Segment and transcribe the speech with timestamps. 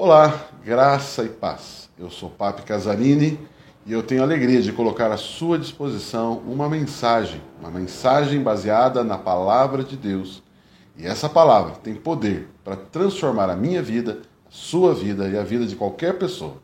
[0.00, 1.90] Olá, graça e paz.
[1.98, 3.36] Eu sou Papi Casarini
[3.84, 9.02] e eu tenho a alegria de colocar à sua disposição uma mensagem, uma mensagem baseada
[9.02, 10.40] na palavra de Deus.
[10.96, 15.42] E essa palavra tem poder para transformar a minha vida, a sua vida e a
[15.42, 16.62] vida de qualquer pessoa.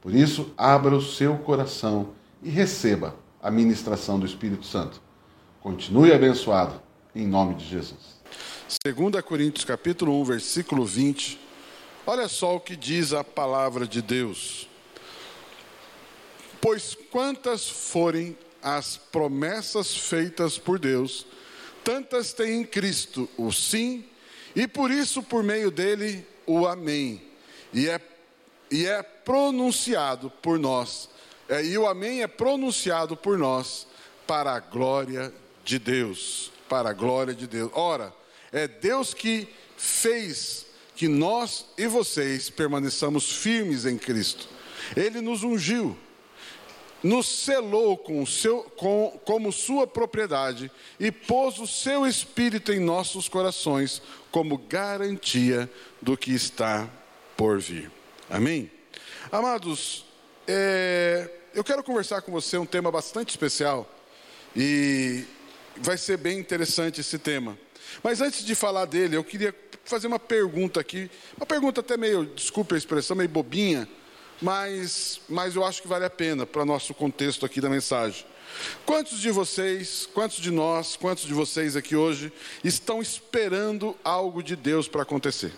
[0.00, 2.10] Por isso, abra o seu coração
[2.40, 5.02] e receba a ministração do Espírito Santo.
[5.60, 6.80] Continue abençoado
[7.12, 8.22] em nome de Jesus.
[8.84, 11.45] 2 Coríntios capítulo 1, versículo 20.
[12.06, 14.68] Olha só o que diz a palavra de Deus.
[16.60, 21.26] Pois quantas forem as promessas feitas por Deus,
[21.82, 24.04] tantas tem em Cristo o sim,
[24.54, 27.22] e por isso, por meio dele, o amém.
[27.72, 28.00] E é,
[28.70, 31.10] e é pronunciado por nós,
[31.48, 33.86] é, e o amém é pronunciado por nós
[34.26, 35.32] para a glória
[35.64, 36.52] de Deus.
[36.68, 37.70] Para a glória de Deus.
[37.74, 38.12] Ora,
[38.52, 40.65] é Deus que fez
[40.96, 44.48] que nós e vocês permaneçamos firmes em Cristo.
[44.96, 45.96] Ele nos ungiu,
[47.02, 53.28] nos selou com seu, com, como sua propriedade e pôs o seu Espírito em nossos
[53.28, 56.88] corações como garantia do que está
[57.36, 57.90] por vir.
[58.30, 58.70] Amém?
[59.30, 60.06] Amados,
[60.48, 63.86] é, eu quero conversar com você um tema bastante especial
[64.54, 65.24] e
[65.76, 67.58] vai ser bem interessante esse tema.
[68.02, 72.26] Mas antes de falar dele, eu queria fazer uma pergunta aqui, uma pergunta até meio,
[72.26, 73.88] desculpe a expressão, meio bobinha,
[74.40, 78.26] mas, mas eu acho que vale a pena para o nosso contexto aqui da mensagem.
[78.84, 82.32] Quantos de vocês, quantos de nós, quantos de vocês aqui hoje
[82.64, 85.52] estão esperando algo de Deus para acontecer?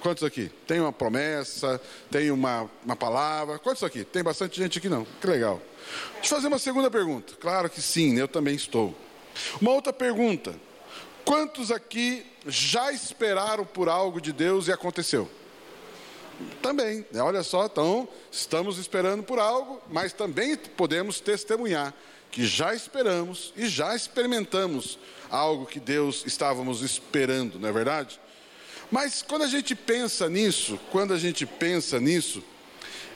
[0.00, 0.50] Quantos aqui?
[0.66, 1.80] Tem uma promessa,
[2.10, 3.58] tem uma, uma palavra?
[3.60, 4.04] Quantos aqui?
[4.04, 5.06] Tem bastante gente aqui não.
[5.20, 5.62] Que legal.
[6.14, 7.34] Deixa eu fazer uma segunda pergunta.
[7.40, 8.96] Claro que sim, eu também estou.
[9.60, 10.54] Uma outra pergunta.
[11.24, 15.30] Quantos aqui já esperaram por algo de Deus e aconteceu?
[16.60, 17.22] Também, né?
[17.22, 21.94] olha só, então estamos esperando por algo, mas também podemos testemunhar
[22.30, 24.98] que já esperamos e já experimentamos
[25.30, 28.18] algo que Deus estávamos esperando, não é verdade?
[28.90, 32.42] Mas quando a gente pensa nisso, quando a gente pensa nisso,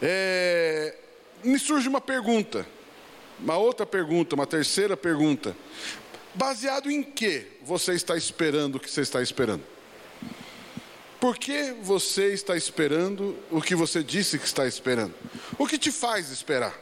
[0.00, 0.94] é,
[1.42, 2.66] me surge uma pergunta,
[3.38, 5.56] uma outra pergunta, uma terceira pergunta.
[6.36, 9.64] Baseado em que você está esperando o que você está esperando?
[11.19, 15.14] Por que você está esperando o que você disse que está esperando?
[15.58, 16.78] O que te faz esperar?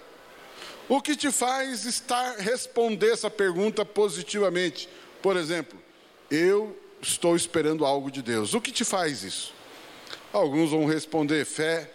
[0.88, 4.88] O que te faz estar responder essa pergunta positivamente?
[5.22, 5.80] Por exemplo,
[6.28, 8.54] eu estou esperando algo de Deus.
[8.54, 9.54] O que te faz isso?
[10.32, 11.88] Alguns vão responder fé,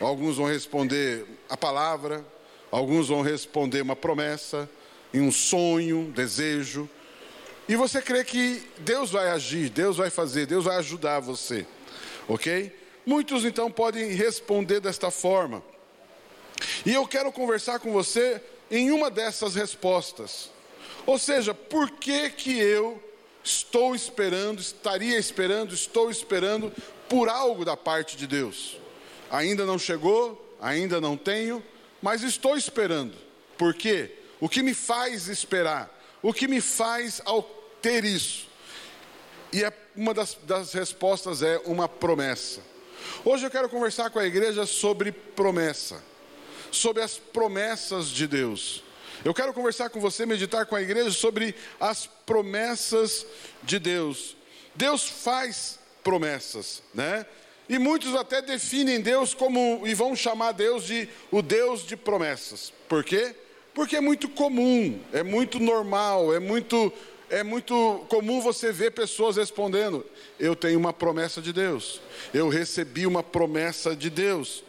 [0.00, 2.24] alguns vão responder a palavra,
[2.70, 4.66] alguns vão responder uma promessa,
[5.12, 6.88] em um sonho, um desejo.
[7.68, 11.66] E você crê que Deus vai agir, Deus vai fazer, Deus vai ajudar você.
[12.28, 12.76] Ok?
[13.04, 15.62] Muitos então podem responder desta forma.
[16.84, 18.40] E eu quero conversar com você
[18.70, 20.50] em uma dessas respostas.
[21.06, 23.02] Ou seja, por que que eu
[23.42, 26.72] Estou esperando, estaria esperando, estou esperando
[27.08, 28.76] por algo da parte de Deus.
[29.30, 31.62] Ainda não chegou, ainda não tenho,
[32.02, 33.14] mas estou esperando.
[33.56, 34.14] Por quê?
[34.40, 35.94] O que me faz esperar?
[36.22, 37.42] O que me faz ao
[37.82, 38.48] ter isso?
[39.52, 42.60] E é, uma das, das respostas é uma promessa.
[43.24, 46.02] Hoje eu quero conversar com a igreja sobre promessa,
[46.70, 48.82] sobre as promessas de Deus.
[49.24, 53.26] Eu quero conversar com você, meditar com a igreja sobre as promessas
[53.62, 54.36] de Deus.
[54.74, 57.26] Deus faz promessas, né?
[57.68, 62.72] E muitos até definem Deus como e vão chamar Deus de o Deus de promessas.
[62.88, 63.34] Por quê?
[63.74, 66.92] Porque é muito comum, é muito normal, é muito
[67.28, 70.04] é muito comum você ver pessoas respondendo:
[70.38, 72.00] Eu tenho uma promessa de Deus,
[72.34, 74.64] eu recebi uma promessa de Deus.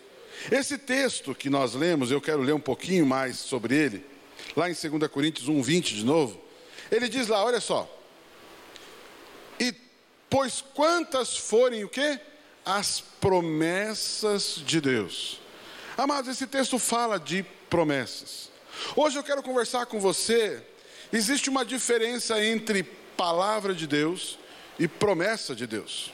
[0.51, 4.11] Esse texto que nós lemos, eu quero ler um pouquinho mais sobre ele
[4.55, 6.39] lá em 2 Coríntios 1, 20 de novo,
[6.91, 7.89] ele diz lá, olha só.
[9.59, 9.73] E
[10.29, 12.19] pois quantas forem o quê?
[12.65, 15.39] As promessas de Deus.
[15.97, 18.50] Amados, esse texto fala de promessas.
[18.95, 20.61] Hoje eu quero conversar com você.
[21.13, 22.83] Existe uma diferença entre
[23.15, 24.37] palavra de Deus
[24.79, 26.11] e promessa de Deus.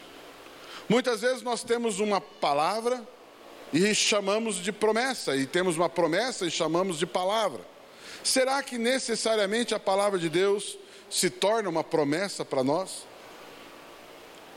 [0.90, 3.06] Muitas vezes nós temos uma palavra
[3.74, 7.62] e chamamos de promessa, e temos uma promessa e chamamos de palavra.
[8.24, 10.78] Será que necessariamente a palavra de Deus
[11.10, 13.06] se torna uma promessa para nós?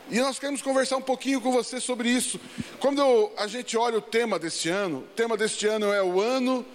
[0.09, 2.39] E nós queremos conversar um pouquinho com você sobre isso.
[2.79, 6.65] Quando a gente olha o tema deste ano, o tema deste ano é o ano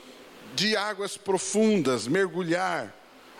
[0.57, 2.93] de águas profundas, mergulhar,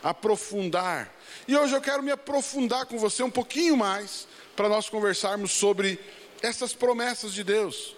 [0.03, 1.11] aprofundar.
[1.49, 5.99] E hoje eu quero me aprofundar com você um pouquinho mais para nós conversarmos sobre
[6.43, 7.97] essas promessas de Deus.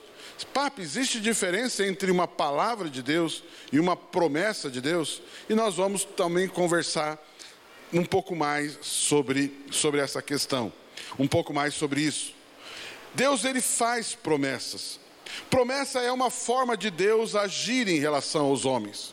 [0.54, 3.42] Papa, existe diferença entre uma palavra de Deus
[3.72, 5.20] e uma promessa de Deus?
[5.48, 7.18] E nós vamos também conversar
[7.92, 10.72] um pouco mais sobre, sobre essa questão,
[11.18, 12.32] um pouco mais sobre isso.
[13.14, 15.00] Deus ele faz promessas.
[15.50, 19.12] Promessa é uma forma de Deus agir em relação aos homens.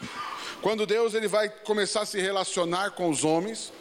[0.62, 3.72] Quando Deus ele vai começar a se relacionar com os homens,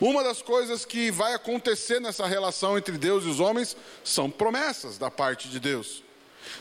[0.00, 4.98] uma das coisas que vai acontecer nessa relação entre Deus e os homens são promessas
[4.98, 6.02] da parte de Deus.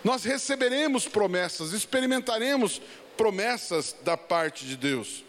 [0.03, 2.81] Nós receberemos promessas, experimentaremos
[3.17, 5.23] promessas da parte de Deus.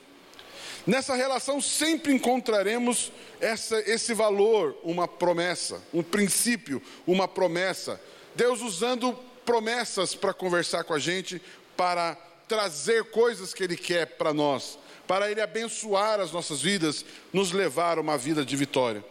[0.87, 8.01] Nessa relação sempre encontraremos essa, esse valor, uma promessa, um princípio, uma promessa.
[8.35, 11.41] Deus usando promessas para conversar com a gente,
[11.77, 12.17] para
[12.49, 17.99] trazer coisas que Ele quer para nós, para Ele abençoar as nossas vidas, nos levar
[17.99, 19.05] a uma vida de vitória.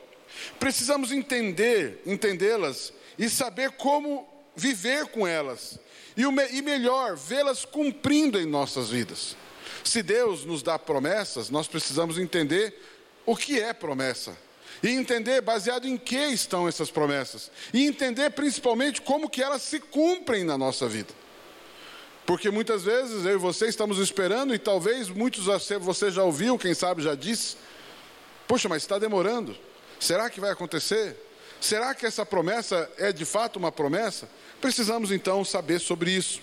[0.60, 5.80] Precisamos entender, entendê-las e saber como viver com elas,
[6.16, 9.36] e, o, e melhor, vê-las cumprindo em nossas vidas.
[9.84, 12.80] Se Deus nos dá promessas, nós precisamos entender
[13.26, 14.36] o que é promessa.
[14.84, 17.52] E entender baseado em que estão essas promessas.
[17.74, 21.14] E entender principalmente como que elas se cumprem na nossa vida.
[22.26, 25.46] Porque muitas vezes eu e você estamos esperando, e talvez muitos
[25.80, 27.58] você já ouviu, quem sabe já disse.
[28.48, 29.56] Poxa, mas está demorando.
[30.00, 31.16] Será que vai acontecer?
[31.60, 34.30] Será que essa promessa é de fato uma promessa?
[34.60, 36.42] Precisamos então saber sobre isso.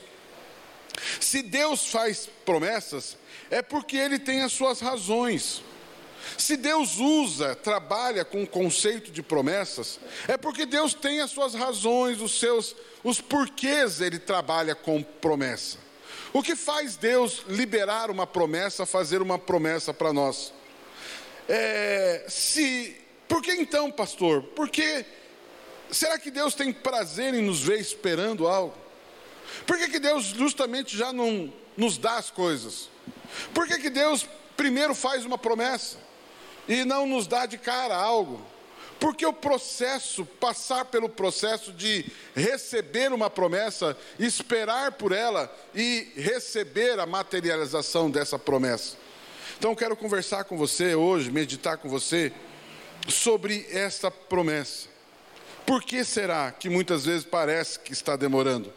[1.21, 3.17] Se Deus faz promessas,
[3.51, 5.63] é porque Ele tem as suas razões.
[6.37, 11.55] Se Deus usa, trabalha com o conceito de promessas, é porque Deus tem as suas
[11.55, 15.79] razões, os seus, os porquês Ele trabalha com promessa.
[16.33, 20.53] O que faz Deus liberar uma promessa, fazer uma promessa para nós?
[21.49, 24.43] É, se, por que então, pastor?
[24.55, 25.07] Porque
[25.91, 28.77] será que Deus tem prazer em nos ver esperando algo?
[29.67, 32.91] Por que, que Deus justamente já não nos dá as coisas?
[33.55, 34.27] Por que, que Deus
[34.57, 36.08] primeiro faz uma promessa
[36.69, 38.41] e não nos dá de cara algo?
[39.01, 42.05] Porque o processo, passar pelo processo de
[42.35, 48.97] receber uma promessa, esperar por ela e receber a materialização dessa promessa.
[49.57, 52.33] Então, quero conversar com você hoje, meditar com você
[53.09, 54.89] sobre essa promessa.
[55.65, 58.73] Por que será que muitas vezes parece que está demorando?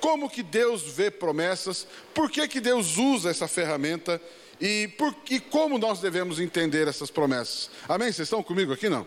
[0.00, 1.86] Como que Deus vê promessas?
[2.12, 4.20] Por que, que Deus usa essa ferramenta?
[4.64, 7.68] E, por, e como nós devemos entender essas promessas?
[7.86, 8.10] Amém?
[8.10, 9.06] Vocês estão comigo aqui não?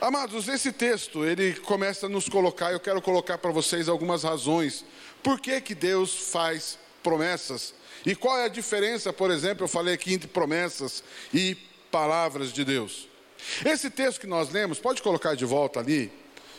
[0.00, 4.84] Amados, esse texto, ele começa a nos colocar, eu quero colocar para vocês algumas razões.
[5.20, 7.74] Por que, que Deus faz promessas?
[8.06, 11.02] E qual é a diferença, por exemplo, eu falei aqui entre promessas
[11.34, 11.56] e
[11.90, 13.08] palavras de Deus.
[13.64, 16.08] Esse texto que nós lemos, pode colocar de volta ali,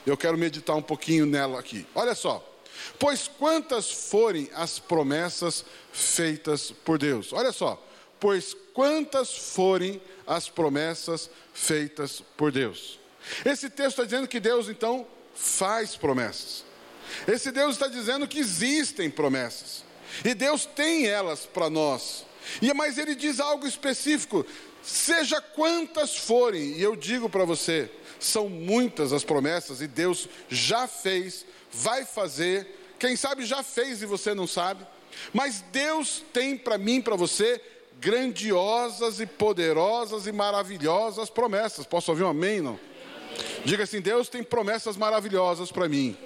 [0.05, 1.87] eu quero meditar um pouquinho nela aqui.
[1.95, 2.50] Olha só.
[2.97, 7.33] Pois quantas forem as promessas feitas por Deus?
[7.33, 7.81] Olha só.
[8.19, 12.99] Pois quantas forem as promessas feitas por Deus?
[13.43, 16.63] Esse texto está dizendo que Deus então faz promessas.
[17.27, 19.83] Esse Deus está dizendo que existem promessas.
[20.23, 22.25] E Deus tem elas para nós.
[22.61, 24.45] E mas ele diz algo específico:
[24.83, 27.89] seja quantas forem, e eu digo para você,
[28.19, 34.05] são muitas as promessas e Deus já fez, vai fazer, quem sabe já fez e
[34.05, 34.85] você não sabe,
[35.33, 37.61] mas Deus tem para mim, para você,
[37.99, 41.85] grandiosas e poderosas e maravilhosas promessas.
[41.85, 42.61] Posso ouvir um amém?
[42.61, 42.79] Não?
[43.63, 46.17] Diga assim: Deus tem promessas maravilhosas para mim.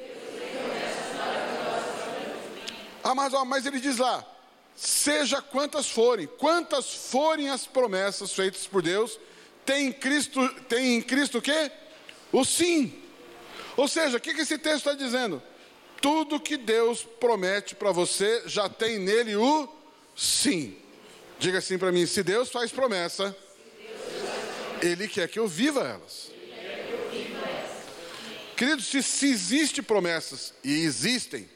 [3.03, 4.25] Ah, mas, mas ele diz lá:
[4.75, 9.19] seja quantas forem, quantas forem as promessas feitas por Deus,
[9.65, 11.71] tem em Cristo, tem em Cristo o quê?
[12.31, 13.01] O sim.
[13.77, 15.41] Ou seja, o que esse texto está dizendo?
[16.01, 19.67] Tudo que Deus promete para você já tem nele o
[20.15, 20.77] sim.
[21.39, 23.35] Diga assim para mim: se Deus faz promessa,
[24.81, 26.31] Ele quer que eu viva elas.
[28.55, 31.49] Queridos, se, se existe promessas, e existem,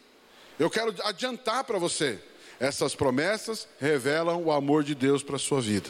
[0.60, 2.20] eu quero adiantar para você:
[2.60, 5.90] essas promessas revelam o amor de Deus para a sua vida.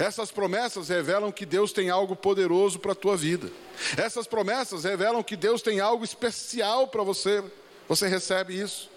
[0.00, 3.50] Essas promessas revelam que Deus tem algo poderoso para a tua vida.
[3.96, 7.42] Essas promessas revelam que Deus tem algo especial para você.
[7.88, 8.90] Você recebe isso.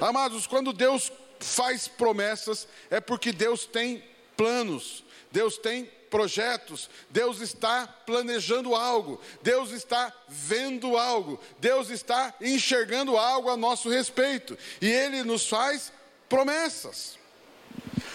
[0.00, 4.02] Amados, quando Deus faz promessas, é porque Deus tem
[4.36, 13.16] planos, Deus tem projetos, Deus está planejando algo, Deus está vendo algo, Deus está enxergando
[13.16, 15.92] algo a nosso respeito, e Ele nos faz
[16.28, 17.18] promessas.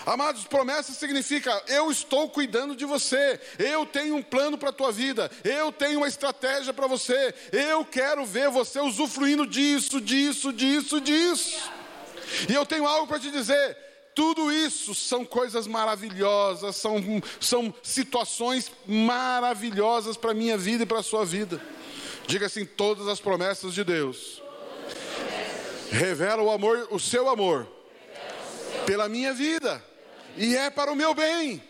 [0.10, 4.92] Amados, promessa significa eu estou cuidando de você, eu tenho um plano para a tua
[4.92, 11.00] vida, eu tenho uma estratégia para você, eu quero ver você usufruindo disso, disso, disso,
[11.00, 11.72] disso.
[12.50, 13.78] E eu tenho algo para te dizer:
[14.16, 16.96] tudo isso são coisas maravilhosas, são,
[17.40, 21.62] são situações maravilhosas para a minha vida e para a sua vida.
[22.26, 24.42] Diga assim: todas as promessas de Deus
[25.92, 27.68] revelam o amor, o seu amor
[28.88, 29.88] pela minha vida
[30.38, 31.62] e é para o meu bem.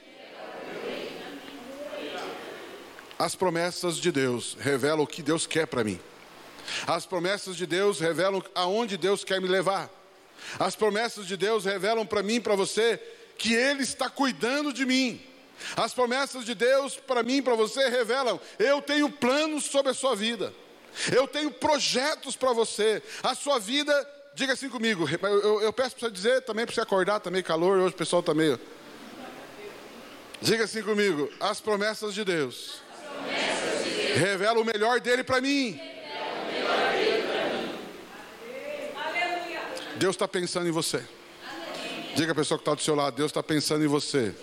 [3.18, 6.00] As promessas de Deus revelam o que Deus quer para mim.
[6.88, 9.90] As promessas de Deus revelam aonde Deus quer me levar.
[10.58, 12.98] As promessas de Deus revelam para mim e para você
[13.38, 15.22] que Ele está cuidando de mim.
[15.76, 19.94] As promessas de Deus para mim e para você revelam: eu tenho planos sobre a
[19.94, 20.54] sua vida,
[21.12, 23.04] eu tenho projetos para você.
[23.22, 23.94] A sua vida,
[24.34, 27.30] diga assim comigo, eu, eu, eu peço para você dizer também para você acordar, está
[27.30, 28.60] meio calor, hoje o pessoal está meio.
[30.42, 32.82] Diga assim comigo: as promessas de Deus,
[33.26, 34.18] Deus.
[34.18, 35.80] revelam o melhor dele para mim.
[39.98, 41.04] Deus está pensando em você.
[42.16, 44.34] Diga a pessoa que está do seu lado: Deus está pensando em você.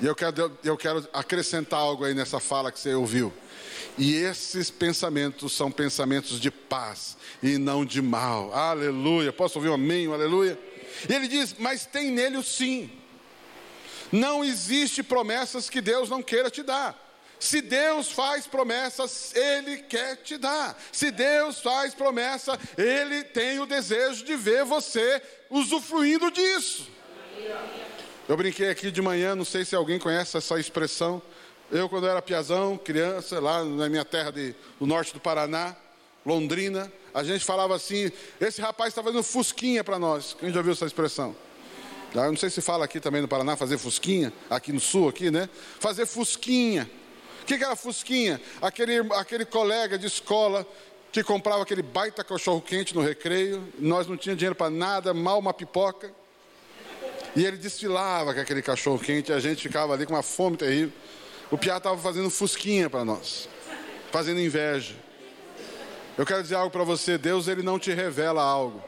[0.00, 3.32] E eu quero, eu quero acrescentar algo aí nessa fala que você ouviu.
[3.96, 8.52] E esses pensamentos são pensamentos de paz e não de mal.
[8.52, 9.32] Aleluia.
[9.32, 10.08] Posso ouvir um amém?
[10.08, 10.58] Um aleluia.
[11.08, 12.90] E ele diz: Mas tem nele o sim.
[14.10, 17.00] Não existe promessas que Deus não queira te dar.
[17.38, 20.80] Se Deus faz promessas, Ele quer te dar.
[20.90, 25.20] Se Deus faz promessa, Ele tem o desejo de ver você
[25.50, 26.88] usufruindo disso.
[28.26, 31.20] Eu brinquei aqui de manhã, não sei se alguém conhece essa expressão.
[31.70, 35.74] Eu, quando era piazão, criança, lá na minha terra de, do norte do Paraná,
[36.24, 40.36] Londrina, a gente falava assim: esse rapaz está fazendo fusquinha para nós.
[40.38, 41.34] Quem já viu essa expressão?
[42.14, 45.30] Eu não sei se fala aqui também no Paraná, fazer fusquinha, aqui no sul, aqui,
[45.30, 45.48] né?
[45.80, 46.88] Fazer fusquinha.
[47.44, 48.40] O que, que era Fusquinha?
[48.62, 50.66] Aquele, aquele colega de escola
[51.12, 55.40] que comprava aquele baita cachorro quente no recreio, nós não tínhamos dinheiro para nada, mal
[55.40, 56.10] uma pipoca.
[57.36, 60.56] E ele desfilava com aquele cachorro quente, e a gente ficava ali com uma fome
[60.56, 60.90] terrível.
[61.50, 63.48] O Piá estava fazendo fusquinha para nós,
[64.10, 64.94] fazendo inveja.
[66.16, 68.82] Eu quero dizer algo para você: Deus ele não te revela algo.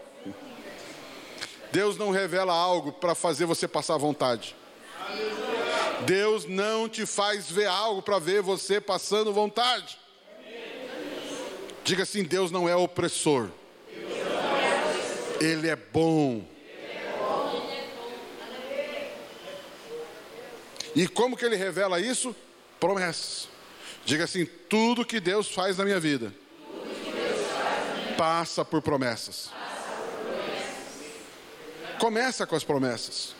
[1.73, 4.57] Deus não revela algo para fazer você passar vontade.
[6.07, 9.99] Deus não te faz ver algo para ver você passando vontade.
[11.85, 13.49] Diga assim: Deus não é opressor.
[15.41, 16.45] Ele é bom.
[20.95, 22.35] E como que ele revela isso?
[22.81, 23.49] Promessas.
[24.05, 26.33] Diga assim: tudo que Deus faz na minha vida
[28.17, 29.51] passa por promessas.
[31.99, 33.37] Começa com as promessas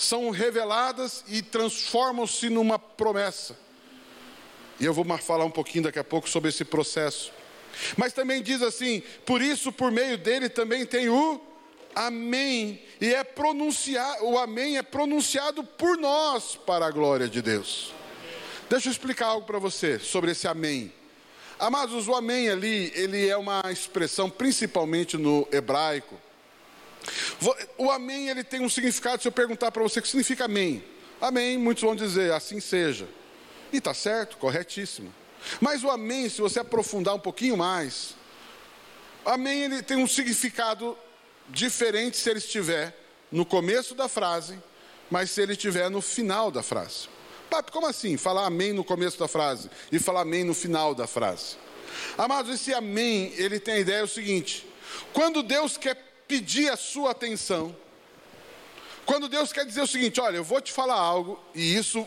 [0.00, 3.56] são reveladas e transformam-se numa promessa.
[4.78, 7.30] E eu vou falar um pouquinho daqui a pouco sobre esse processo.
[7.98, 11.40] Mas também diz assim: por isso, por meio dele também tem o
[11.94, 12.82] Amém.
[13.00, 17.92] E é pronunciar, o Amém é pronunciado por nós para a glória de Deus.
[18.70, 20.90] Deixa eu explicar algo para você sobre esse Amém.
[21.58, 26.18] Amados, o Amém ali, ele é uma expressão principalmente no hebraico
[27.78, 29.22] o amém ele tem um significado.
[29.22, 30.84] Se eu perguntar para você o que significa amém,
[31.20, 33.08] amém, muitos vão dizer assim seja.
[33.72, 35.12] E está certo, corretíssimo.
[35.60, 38.14] Mas o amém, se você aprofundar um pouquinho mais,
[39.24, 40.96] amém ele tem um significado
[41.48, 42.96] diferente se ele estiver
[43.30, 44.58] no começo da frase,
[45.10, 47.08] mas se ele estiver no final da frase.
[47.50, 48.16] Papo, como assim?
[48.16, 51.56] Falar amém no começo da frase e falar amém no final da frase.
[52.16, 54.66] Amados, esse amém, ele tem a ideia o seguinte:
[55.12, 57.76] quando Deus quer pedir a sua atenção.
[59.04, 62.06] Quando Deus quer dizer o seguinte: olha, eu vou te falar algo e isso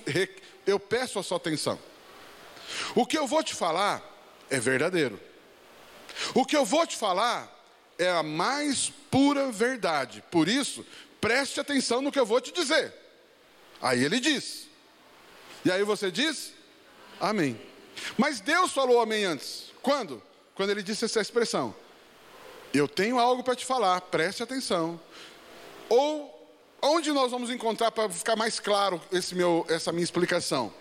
[0.65, 1.77] eu peço a sua atenção.
[2.95, 4.01] O que eu vou te falar
[4.49, 5.19] é verdadeiro.
[6.33, 7.51] O que eu vou te falar
[7.99, 10.23] é a mais pura verdade.
[10.31, 10.85] Por isso,
[11.19, 12.93] preste atenção no que eu vou te dizer.
[13.81, 14.69] Aí ele diz.
[15.65, 16.53] E aí você diz:
[17.19, 17.59] Amém.
[18.17, 19.71] Mas Deus falou amém antes.
[19.81, 20.21] Quando?
[20.55, 21.75] Quando ele disse essa expressão:
[22.73, 24.99] eu tenho algo para te falar, preste atenção.
[25.89, 26.49] Ou
[26.81, 30.73] onde nós vamos encontrar para ficar mais claro esse meu, essa minha explicação?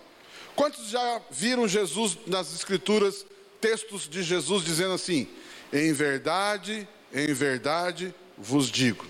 [0.55, 3.25] Quantos já viram Jesus nas Escrituras,
[3.61, 5.27] textos de Jesus dizendo assim:
[5.71, 9.05] em verdade, em verdade vos digo.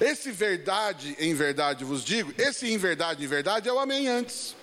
[0.00, 4.56] Esse verdade, em verdade vos digo, esse em verdade, em verdade é o amém antes.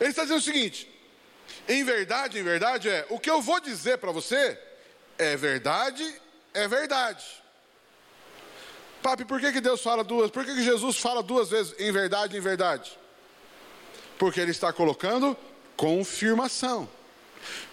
[0.00, 0.88] Ele está dizendo o seguinte:
[1.68, 4.58] em verdade, em verdade é o que eu vou dizer para você
[5.18, 6.04] é verdade,
[6.54, 7.24] é verdade.
[9.02, 10.30] Papi, por que, que Deus fala duas?
[10.30, 12.98] Por que, que Jesus fala duas vezes em verdade, em verdade?
[14.18, 15.36] Porque Ele está colocando
[15.76, 16.88] confirmação.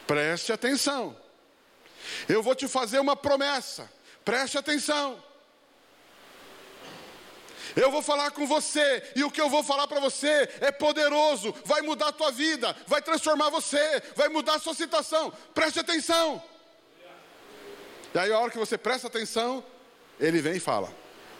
[0.05, 1.15] Preste atenção.
[2.29, 3.91] Eu vou te fazer uma promessa.
[4.23, 5.23] Preste atenção.
[7.75, 11.53] Eu vou falar com você, e o que eu vou falar para você é poderoso,
[11.65, 15.33] vai mudar a tua vida, vai transformar você, vai mudar a sua situação.
[15.53, 16.41] Preste atenção.
[18.13, 19.63] E aí, a hora que você presta atenção,
[20.19, 20.89] ele vem e fala: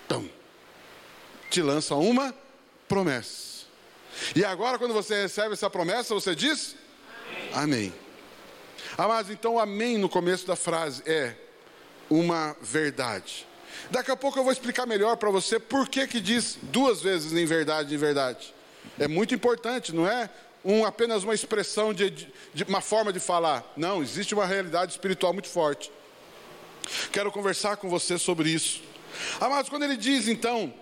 [0.10, 0.28] Tum,
[1.50, 2.36] te lança uma
[2.86, 3.66] promessa.
[4.36, 6.76] E agora, quando você recebe essa promessa, você diz:
[7.54, 7.64] Amém.
[7.64, 7.94] amém.
[8.98, 11.36] Amados, então, amém no começo da frase é
[12.10, 13.48] uma verdade.
[13.92, 17.34] Daqui a pouco eu vou explicar melhor para você por que, que diz duas vezes
[17.34, 18.54] em verdade, em verdade.
[19.00, 20.30] É muito importante, não é
[20.64, 23.64] um, apenas uma expressão de, de, uma forma de falar.
[23.78, 25.92] Não, existe uma realidade espiritual muito forte.
[27.12, 28.82] Quero conversar com você sobre isso.
[29.40, 30.74] Amados, quando ele diz então,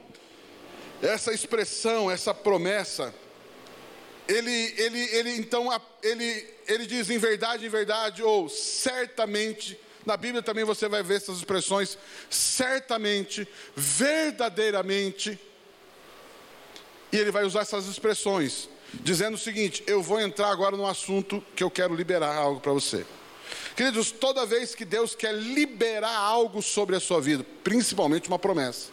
[1.01, 3.13] essa expressão, essa promessa,
[4.27, 5.69] ele, ele, ele então,
[6.01, 11.15] ele, ele diz em verdade, em verdade, ou certamente, na Bíblia também você vai ver
[11.15, 11.97] essas expressões,
[12.29, 15.39] certamente, verdadeiramente,
[17.11, 21.43] e ele vai usar essas expressões, dizendo o seguinte: eu vou entrar agora no assunto
[21.55, 23.05] que eu quero liberar algo para você.
[23.75, 28.89] Queridos, toda vez que Deus quer liberar algo sobre a sua vida, principalmente uma promessa,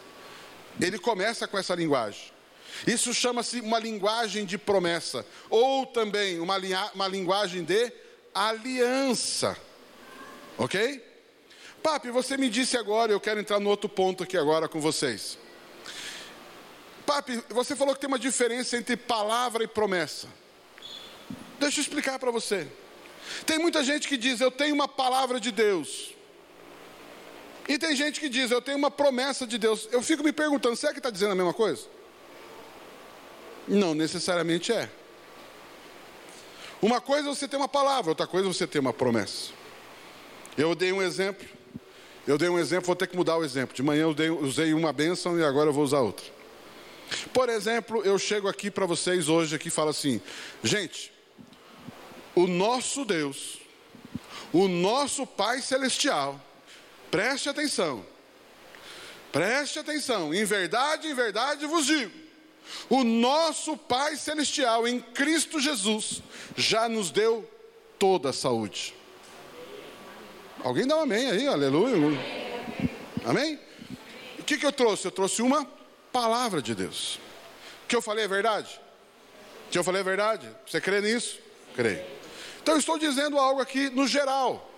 [0.79, 2.31] Ele começa com essa linguagem.
[2.87, 6.57] Isso chama-se uma linguagem de promessa, ou também uma,
[6.95, 7.91] uma linguagem de
[8.33, 9.57] aliança.
[10.61, 11.03] Ok?
[11.81, 15.39] Papi, você me disse agora, eu quero entrar no outro ponto aqui agora com vocês.
[17.03, 20.27] Papi, você falou que tem uma diferença entre palavra e promessa.
[21.59, 22.67] Deixa eu explicar para você.
[23.43, 26.13] Tem muita gente que diz, eu tenho uma palavra de Deus.
[27.67, 29.89] E tem gente que diz, eu tenho uma promessa de Deus.
[29.91, 31.87] Eu fico me perguntando, será que está dizendo a mesma coisa?
[33.67, 34.87] Não necessariamente é.
[36.79, 39.60] Uma coisa é você ter uma palavra, outra coisa é você ter uma promessa.
[40.57, 41.47] Eu dei um exemplo,
[42.27, 43.75] eu dei um exemplo, vou ter que mudar o exemplo.
[43.75, 46.25] De manhã eu dei, usei uma bênção e agora eu vou usar outra.
[47.33, 50.21] Por exemplo, eu chego aqui para vocês hoje aqui e falo assim,
[50.63, 51.11] gente,
[52.35, 53.59] o nosso Deus,
[54.53, 56.39] o nosso Pai Celestial,
[57.09, 58.05] preste atenção,
[59.31, 62.11] preste atenção, em verdade, em verdade vos digo,
[62.89, 66.21] o nosso Pai Celestial em Cristo Jesus
[66.55, 67.49] já nos deu
[67.99, 69.00] toda a saúde.
[70.63, 71.95] Alguém dá um amém aí, aleluia.
[73.25, 73.59] Amém?
[74.37, 75.05] O que, que eu trouxe?
[75.05, 75.65] Eu trouxe uma
[76.11, 77.15] palavra de Deus.
[77.83, 78.79] O que eu falei é verdade?
[79.67, 80.47] O que eu falei é verdade?
[80.67, 81.39] Você crê nisso?
[81.75, 82.03] Creio.
[82.61, 84.69] Então eu estou dizendo algo aqui no geral.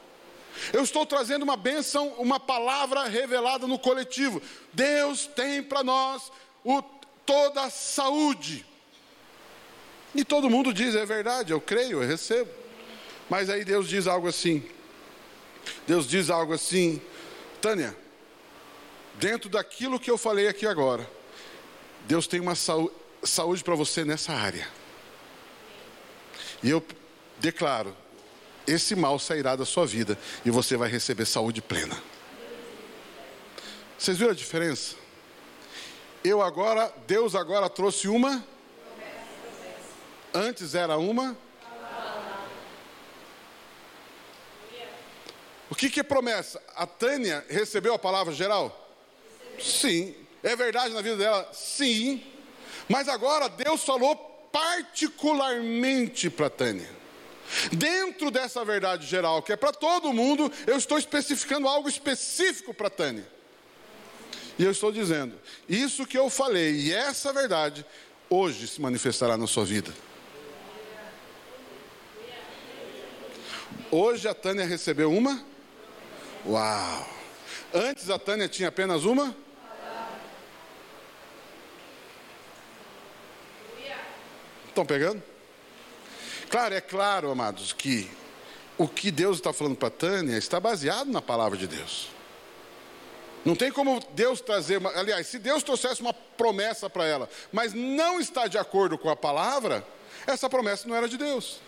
[0.72, 4.41] Eu estou trazendo uma bênção, uma palavra revelada no coletivo.
[4.72, 6.32] Deus tem para nós
[6.63, 6.82] o,
[7.26, 8.65] toda a saúde.
[10.15, 12.50] E todo mundo diz, é verdade, eu creio, eu recebo.
[13.30, 14.63] Mas aí Deus diz algo assim.
[15.88, 17.02] Deus diz algo assim,
[17.62, 17.95] Tânia,
[19.15, 21.10] dentro daquilo que eu falei aqui agora,
[22.06, 24.67] Deus tem uma saúde para você nessa área.
[26.62, 26.86] E eu
[27.39, 27.95] declaro:
[28.65, 32.02] esse mal sairá da sua vida e você vai receber saúde plena.
[33.97, 34.95] Vocês viram a diferença?
[36.23, 38.43] Eu agora, Deus agora trouxe uma.
[40.34, 41.38] Antes era uma.
[45.74, 46.62] O que, que é promessa?
[46.76, 48.96] A Tânia recebeu a palavra geral?
[49.60, 50.14] Sim.
[50.44, 51.50] É verdade na vida dela?
[51.52, 52.24] Sim.
[52.88, 54.16] Mas agora Deus falou
[54.52, 56.88] particularmente para Tânia.
[57.72, 62.92] Dentro dessa verdade geral, que é para todo mundo, eu estou especificando algo específico para
[62.92, 63.28] Tânia.
[64.60, 65.34] E eu estou dizendo,
[65.68, 67.84] isso que eu falei, e essa verdade,
[68.30, 69.92] hoje se manifestará na sua vida.
[73.90, 75.52] Hoje a Tânia recebeu uma?
[76.45, 77.08] Uau!
[77.73, 79.36] Antes a Tânia tinha apenas uma?
[84.67, 85.21] Estão pegando?
[86.49, 88.10] Claro, é claro, amados, que
[88.77, 92.10] o que Deus está falando para Tânia está baseado na palavra de Deus.
[93.45, 97.73] Não tem como Deus trazer, uma, aliás, se Deus trouxesse uma promessa para ela, mas
[97.73, 99.86] não está de acordo com a palavra,
[100.25, 101.60] essa promessa não era de Deus.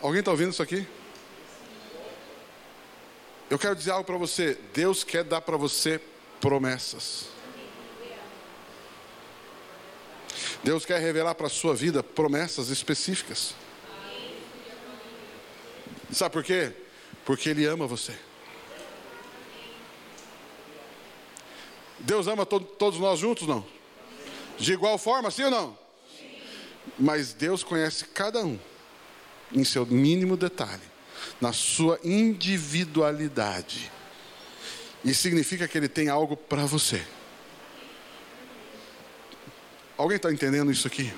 [0.00, 0.86] Alguém está ouvindo isso aqui?
[3.52, 6.00] Eu quero dizer algo para você: Deus quer dar para você
[6.40, 7.26] promessas.
[10.64, 13.54] Deus quer revelar para a sua vida promessas específicas.
[16.10, 16.72] Sabe por quê?
[17.26, 18.18] Porque Ele ama você.
[21.98, 23.66] Deus ama to todos nós juntos, não?
[24.56, 25.78] De igual forma, sim ou não?
[26.98, 28.58] Mas Deus conhece cada um
[29.52, 30.91] em seu mínimo detalhe,
[31.40, 33.90] na sua individualidade.
[35.04, 37.02] E significa que Ele tem algo para você.
[39.96, 41.12] Alguém está entendendo isso aqui?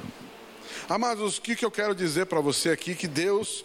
[0.88, 2.94] Amados, o que, que eu quero dizer para você aqui?
[2.94, 3.64] Que Deus,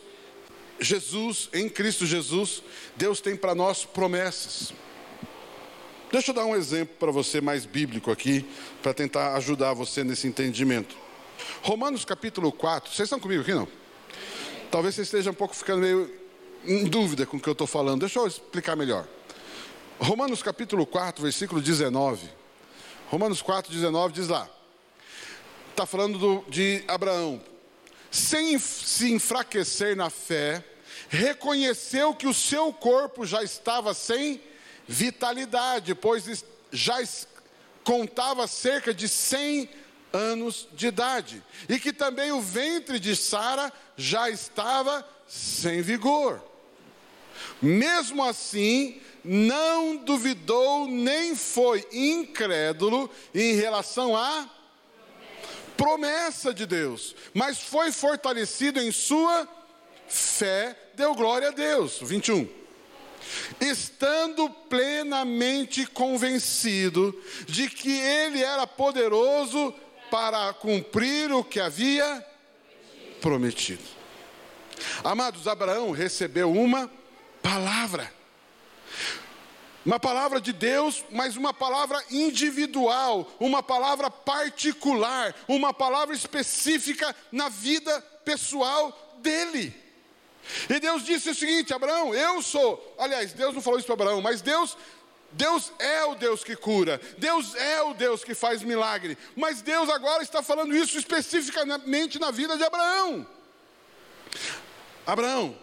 [0.80, 2.64] Jesus, em Cristo Jesus,
[2.96, 4.74] Deus tem para nós promessas.
[6.12, 8.46] Deixa eu dar um exemplo para você mais bíblico aqui,
[8.82, 10.96] para tentar ajudar você nesse entendimento.
[11.62, 13.68] Romanos capítulo 4, vocês estão comigo aqui não?
[14.72, 16.19] Talvez você esteja um pouco ficando meio
[16.66, 18.02] em dúvida com o que eu estou falando.
[18.02, 19.08] Deixa eu explicar melhor.
[20.00, 22.30] Romanos capítulo 4, versículo 19.
[23.10, 24.50] Romanos 4, 19 diz lá.
[25.72, 27.42] Está falando do, de Abraão.
[28.12, 30.64] Sem se enfraquecer na fé,
[31.10, 34.42] reconheceu que o seu corpo já estava sem
[34.88, 36.98] vitalidade, pois já
[37.84, 39.70] contava cerca de 100
[40.12, 46.49] anos de idade, e que também o ventre de Sara já estava sem vigor.
[47.62, 54.50] Mesmo assim, não duvidou nem foi incrédulo em relação à
[55.76, 59.48] promessa de Deus, mas foi fortalecido em sua
[60.08, 62.00] fé, deu glória a Deus.
[62.02, 62.60] 21
[63.60, 69.74] estando plenamente convencido de que ele era poderoso
[70.10, 72.26] para cumprir o que havia
[73.22, 73.84] prometido.
[75.04, 76.90] Amados, Abraão recebeu uma
[77.50, 78.14] palavra.
[79.84, 87.50] Uma palavra de Deus, mas uma palavra individual, uma palavra particular, uma palavra específica na
[87.50, 89.74] vida pessoal dele.
[90.70, 92.96] E Deus disse o seguinte: Abraão, eu sou.
[93.00, 94.78] Aliás, Deus não falou isso para Abraão, mas Deus
[95.32, 99.88] Deus é o Deus que cura, Deus é o Deus que faz milagre, mas Deus
[99.90, 103.28] agora está falando isso especificamente na vida de Abraão.
[105.06, 105.56] Abraão,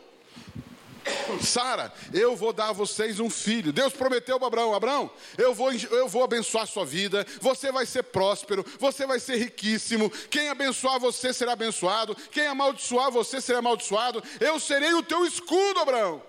[1.41, 3.73] Sara, eu vou dar a vocês um filho.
[3.73, 7.87] Deus prometeu para Abraão: Abraão, eu vou, eu vou abençoar a sua vida, você vai
[7.87, 10.11] ser próspero, você vai ser riquíssimo.
[10.31, 14.23] Quem abençoar você será abençoado, quem amaldiçoar você será amaldiçoado.
[14.41, 16.23] Eu serei o teu escudo, Abraão.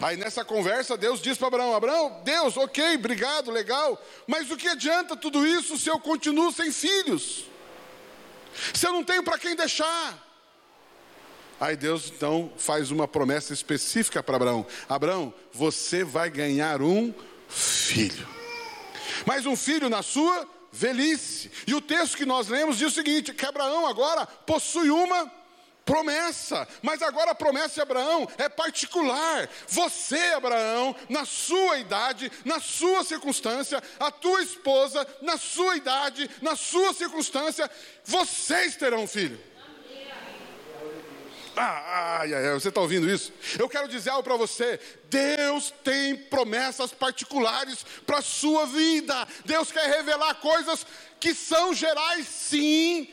[0.00, 4.68] Aí nessa conversa, Deus diz para Abraão: Abraão, Deus, ok, obrigado, legal, mas o que
[4.68, 7.44] adianta tudo isso se eu continuo sem filhos?
[8.74, 10.31] Se eu não tenho para quem deixar?
[11.62, 17.14] Aí Deus então faz uma promessa específica para Abraão: Abraão, você vai ganhar um
[17.48, 18.26] filho.
[19.24, 21.52] Mas um filho na sua velhice.
[21.64, 25.30] E o texto que nós lemos diz o seguinte: que Abraão agora possui uma
[25.84, 29.48] promessa, mas agora a promessa de Abraão é particular.
[29.68, 36.56] Você, Abraão, na sua idade, na sua circunstância, a tua esposa, na sua idade, na
[36.56, 37.70] sua circunstância,
[38.04, 39.51] vocês terão um filho.
[41.56, 43.32] Ah, ai, ai, você está ouvindo isso?
[43.58, 44.80] Eu quero dizer algo para você.
[45.10, 49.26] Deus tem promessas particulares para a sua vida.
[49.44, 50.86] Deus quer revelar coisas
[51.20, 53.08] que são gerais, sim.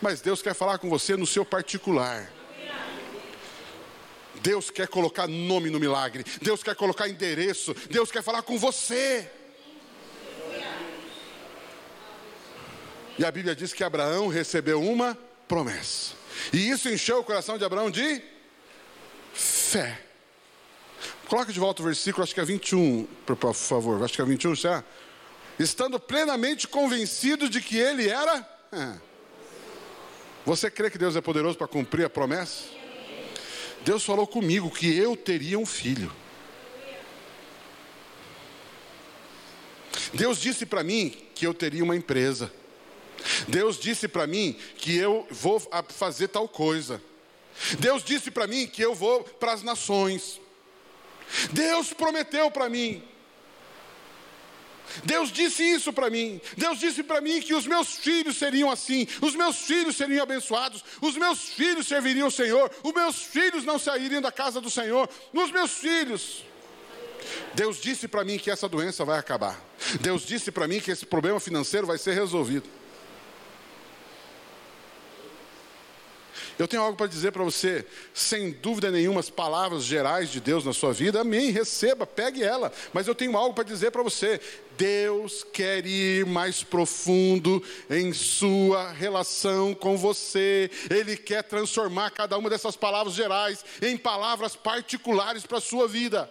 [0.00, 2.32] Mas Deus quer falar com você no seu particular.
[4.42, 6.24] Deus quer colocar nome no milagre.
[6.40, 7.74] Deus quer colocar endereço.
[7.90, 9.30] Deus quer falar com você.
[13.18, 15.16] E a Bíblia diz que Abraão recebeu uma
[15.46, 16.19] promessa.
[16.52, 18.22] E isso encheu o coração de Abraão de
[19.32, 20.00] fé.
[21.26, 24.02] Coloca de volta o versículo, acho que é 21, por favor.
[24.02, 24.84] Acho que é 21, já.
[25.58, 28.48] Estando plenamente convencido de que ele era.
[28.72, 28.94] É.
[30.44, 32.64] Você crê que Deus é poderoso para cumprir a promessa?
[33.84, 36.12] Deus falou comigo que eu teria um filho.
[40.12, 42.52] Deus disse para mim que eu teria uma empresa.
[43.48, 47.00] Deus disse para mim que eu vou fazer tal coisa.
[47.78, 50.40] Deus disse para mim que eu vou para as nações.
[51.52, 53.02] Deus prometeu para mim.
[55.04, 56.40] Deus disse isso para mim.
[56.56, 60.84] Deus disse para mim que os meus filhos seriam assim, os meus filhos seriam abençoados,
[61.00, 65.08] os meus filhos serviriam o Senhor, os meus filhos não sairiam da casa do Senhor,
[65.32, 66.44] os meus filhos.
[67.54, 69.60] Deus disse para mim que essa doença vai acabar.
[70.00, 72.68] Deus disse para mim que esse problema financeiro vai ser resolvido.
[76.60, 80.62] Eu tenho algo para dizer para você, sem dúvida nenhuma, as palavras gerais de Deus
[80.62, 82.70] na sua vida, amém, receba, pegue ela.
[82.92, 84.38] Mas eu tenho algo para dizer para você.
[84.76, 90.70] Deus quer ir mais profundo em sua relação com você.
[90.90, 96.28] Ele quer transformar cada uma dessas palavras gerais em palavras particulares para a sua vida.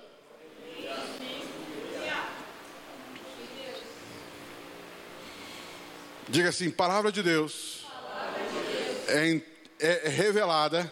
[6.28, 9.10] Diga assim: palavra de Deus, palavra de Deus.
[9.10, 10.92] é em é, revelada,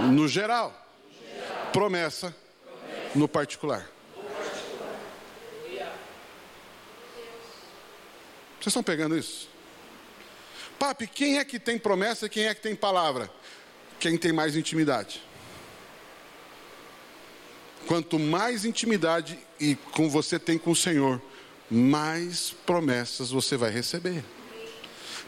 [0.00, 0.74] no geral,
[1.72, 2.34] promessa,
[3.14, 3.88] no particular.
[8.66, 9.48] Vocês estão pegando isso?
[10.78, 13.30] Papi, quem é que tem promessa e quem é que tem palavra?
[13.98, 15.22] Quem tem mais intimidade.
[17.86, 21.22] Quanto mais intimidade e com você tem com o Senhor,
[21.70, 24.24] mais promessas você vai receber.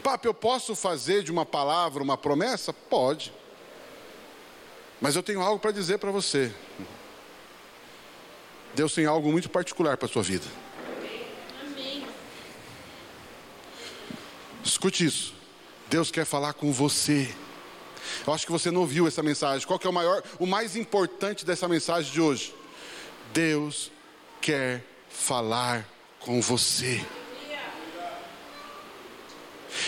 [0.03, 2.71] Papi, eu posso fazer de uma palavra uma promessa?
[2.71, 3.33] Pode.
[5.01, 6.53] Mas eu tenho algo para dizer para você.
[8.73, 10.45] Deus tem algo muito particular para a sua vida.
[11.61, 12.07] Amém.
[14.63, 15.33] Escute isso.
[15.89, 17.33] Deus quer falar com você.
[18.25, 19.67] Eu acho que você não ouviu essa mensagem.
[19.67, 22.53] Qual que é o maior, o mais importante dessa mensagem de hoje?
[23.33, 23.91] Deus
[24.41, 25.87] quer falar
[26.19, 27.05] com você.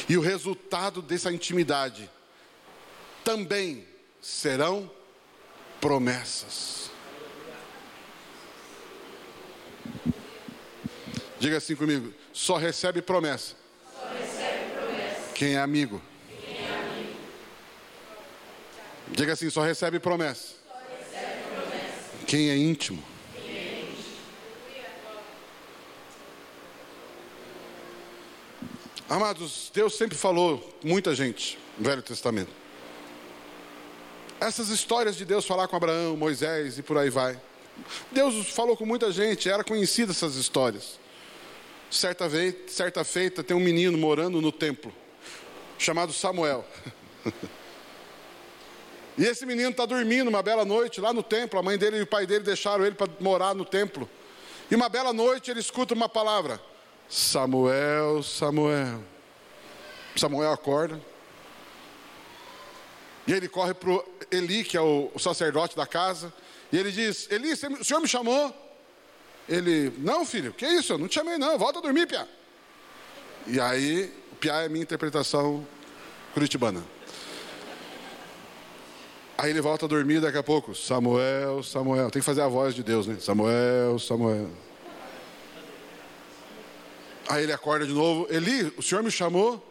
[0.07, 2.09] E o resultado dessa intimidade
[3.23, 3.87] também
[4.21, 4.89] serão
[5.79, 6.91] promessas.
[11.39, 13.55] Diga assim comigo: só recebe promessa.
[13.93, 15.33] Só recebe promessa.
[15.33, 16.01] Quem é amigo?
[16.47, 17.13] É?
[19.09, 20.53] Diga assim: só recebe promessa.
[20.67, 22.25] Só recebe promessa.
[22.27, 23.10] Quem é íntimo?
[29.11, 32.49] Amados, Deus sempre falou muita gente no Velho Testamento.
[34.39, 37.37] Essas histórias de Deus falar com Abraão, Moisés e por aí vai.
[38.09, 40.97] Deus falou com muita gente, era conhecida essas histórias.
[41.89, 44.93] Certa, vez, certa feita tem um menino morando no templo,
[45.77, 46.65] chamado Samuel.
[49.17, 51.59] e esse menino está dormindo uma bela noite lá no templo.
[51.59, 54.09] A mãe dele e o pai dele deixaram ele para morar no templo.
[54.71, 56.61] E uma bela noite ele escuta uma palavra:
[57.11, 59.03] Samuel, Samuel.
[60.15, 60.97] Samuel acorda.
[63.27, 66.33] E ele corre para Eli, que é o, sacerdote da casa.
[66.71, 68.55] E ele diz: Eli, o senhor me chamou?
[69.49, 70.93] Ele, não, filho, que isso?
[70.93, 71.57] Eu não te chamei, não.
[71.59, 72.25] Volta a dormir, Pia.
[73.45, 74.07] E aí,
[74.39, 75.67] Pia é a minha interpretação
[76.33, 76.81] curitibana.
[79.37, 80.73] Aí ele volta a dormir daqui a pouco.
[80.73, 82.09] Samuel, Samuel.
[82.09, 83.17] Tem que fazer a voz de Deus, né?
[83.19, 84.49] Samuel, Samuel.
[87.31, 88.27] Aí ele acorda de novo.
[88.29, 89.65] Eli, o senhor me chamou?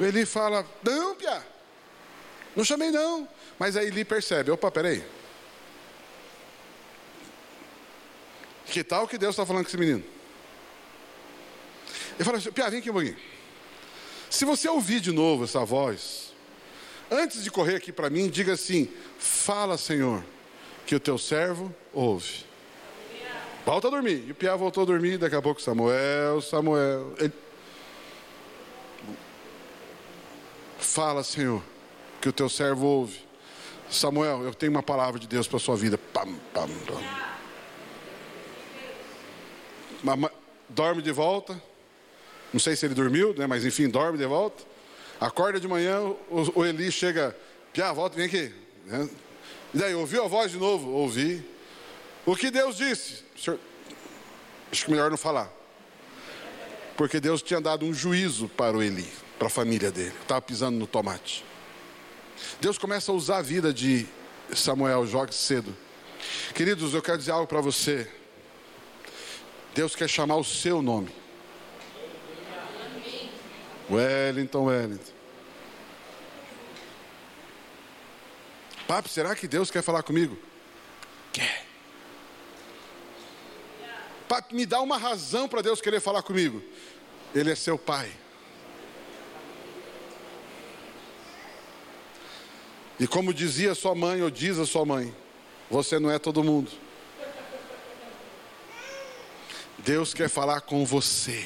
[0.00, 1.40] Eli fala: Não, Pia,
[2.56, 3.28] não chamei não.
[3.56, 5.04] Mas aí Eli percebe: opa, peraí.
[8.66, 10.02] Que tal que Deus está falando com esse menino?
[12.16, 13.16] Ele fala assim: Pia, vem aqui um pouquinho.
[14.28, 16.32] Se você ouvir de novo essa voz,
[17.08, 20.24] antes de correr aqui para mim, diga assim: Fala, Senhor,
[20.84, 22.44] que o teu servo ouve.
[23.64, 24.24] Volta a dormir.
[24.28, 27.14] E o Piá voltou a dormir, daqui a pouco Samuel, Samuel.
[27.18, 27.32] Ele...
[30.78, 31.62] Fala, Senhor,
[32.20, 33.24] que o teu servo ouve.
[33.90, 35.96] Samuel, eu tenho uma palavra de Deus para sua vida.
[36.12, 36.68] Pam, pam,
[40.04, 40.30] pam.
[40.68, 41.60] Dorme de volta.
[42.52, 43.46] Não sei se ele dormiu, né?
[43.46, 44.62] mas enfim, dorme de volta.
[45.20, 47.34] Acorda de manhã, o, o Eli chega.
[47.72, 48.52] Piá, volta, vem aqui.
[48.84, 49.08] Né?
[49.72, 50.90] E daí, ouviu a voz de novo?
[50.90, 51.53] Ouvi.
[52.26, 53.22] O que Deus disse?
[53.36, 53.60] Senhor,
[54.72, 55.50] acho que melhor não falar.
[56.96, 60.14] Porque Deus tinha dado um juízo para o Eli, para a família dele.
[60.22, 61.44] Estava pisando no tomate.
[62.60, 64.06] Deus começa a usar a vida de
[64.54, 65.76] Samuel, jogue cedo.
[66.54, 68.10] Queridos, eu quero dizer algo para você.
[69.74, 71.10] Deus quer chamar o seu nome.
[73.90, 75.12] Wellington, Wellington.
[78.86, 80.38] Papo, será que Deus quer falar comigo?
[81.32, 81.63] Quer
[84.52, 86.62] me dar uma razão para Deus querer falar comigo.
[87.34, 88.10] Ele é seu pai.
[92.98, 95.14] E como dizia sua mãe, ou diz a sua mãe,
[95.70, 96.70] você não é todo mundo.
[99.78, 101.44] Deus quer falar com você.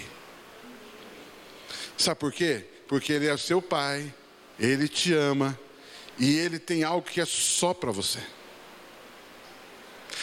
[1.96, 2.64] Sabe por quê?
[2.86, 4.14] Porque Ele é seu pai,
[4.58, 5.58] Ele te ama
[6.18, 8.20] e Ele tem algo que é só para você.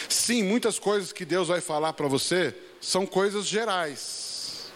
[0.08, 4.70] Sim, muitas coisas que Deus vai falar para você são coisas gerais.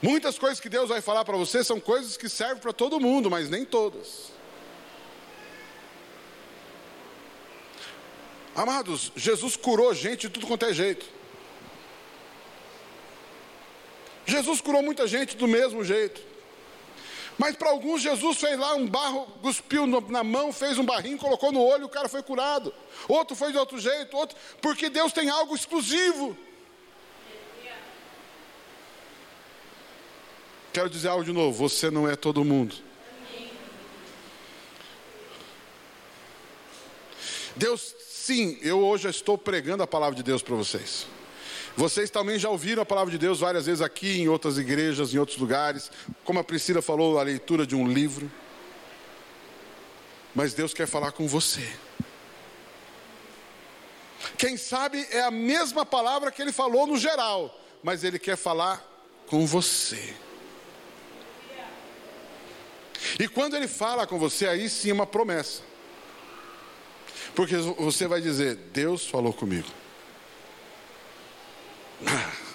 [0.00, 3.30] Muitas coisas que Deus vai falar para você são coisas que servem para todo mundo,
[3.30, 4.30] mas nem todas.
[8.54, 11.06] Amados, Jesus curou gente de tudo quanto é jeito.
[14.26, 16.20] Jesus curou muita gente do mesmo jeito.
[17.38, 21.52] Mas para alguns, Jesus fez lá um barro, cuspiu na mão, fez um barrinho, colocou
[21.52, 22.74] no olho, o cara foi curado.
[23.06, 26.36] Outro foi de outro jeito, outro, porque Deus tem algo exclusivo.
[30.72, 32.74] Quero dizer algo de novo: você não é todo mundo.
[37.54, 41.06] Deus, sim, eu hoje estou pregando a palavra de Deus para vocês.
[41.78, 45.18] Vocês também já ouviram a palavra de Deus várias vezes aqui, em outras igrejas, em
[45.18, 45.92] outros lugares.
[46.24, 48.28] Como a Priscila falou, a leitura de um livro.
[50.34, 51.72] Mas Deus quer falar com você.
[54.36, 58.84] Quem sabe é a mesma palavra que ele falou no geral, mas ele quer falar
[59.28, 60.16] com você.
[63.20, 65.62] E quando ele fala com você, aí sim é uma promessa.
[67.36, 69.77] Porque você vai dizer: Deus falou comigo.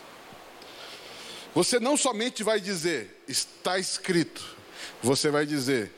[1.53, 4.43] Você não somente vai dizer, está escrito,
[5.03, 5.91] você vai dizer,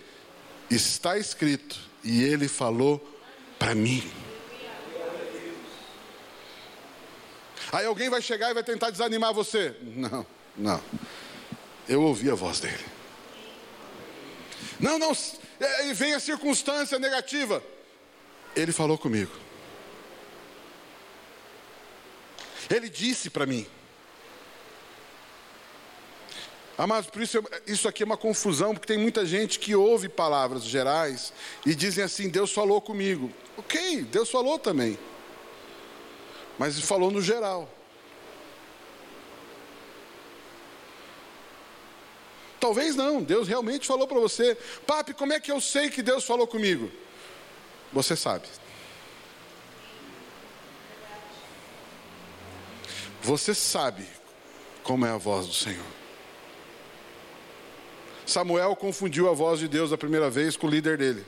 [0.69, 2.99] está escrito, e ele falou
[3.57, 4.03] para mim.
[7.71, 9.75] Aí alguém vai chegar e vai tentar desanimar você.
[9.81, 10.25] Não,
[10.57, 10.81] não.
[11.87, 12.85] Eu ouvi a voz dele.
[14.79, 15.11] Não, não.
[15.59, 17.63] É, e vem a circunstância negativa.
[18.55, 19.31] Ele falou comigo.
[22.69, 23.65] Ele disse para mim.
[26.77, 30.63] Amados, por isso isso aqui é uma confusão, porque tem muita gente que ouve palavras
[30.63, 31.31] gerais
[31.65, 33.31] e dizem assim: Deus falou comigo.
[33.57, 34.97] Ok, Deus falou também.
[36.57, 37.69] Mas falou no geral.
[42.59, 44.57] Talvez não, Deus realmente falou para você.
[44.87, 46.91] Papi, como é que eu sei que Deus falou comigo?
[47.93, 48.47] Você sabe.
[53.25, 54.07] Você sabe
[54.83, 55.83] como é a voz do Senhor.
[58.23, 61.25] Samuel confundiu a voz de Deus a primeira vez com o líder dele.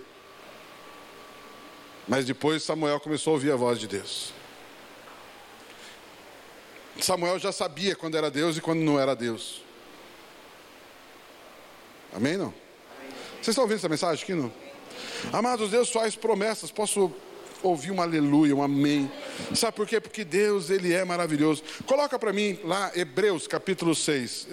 [2.07, 4.31] Mas depois Samuel começou a ouvir a voz de Deus.
[7.01, 9.63] Samuel já sabia quando era Deus e quando não era Deus.
[12.13, 12.38] Amém?
[12.38, 12.53] Não?
[13.38, 14.36] Vocês estão ouvindo essa mensagem aqui?
[14.36, 14.53] Não?
[15.33, 16.69] Amados, Deus faz promessas.
[16.69, 17.12] Posso
[17.63, 19.12] ouvir um aleluia, um amém.
[19.54, 20.00] Sabe por quê?
[20.00, 21.63] Porque Deus, Ele é maravilhoso.
[21.86, 24.48] Coloca para mim lá Hebreus capítulo 6.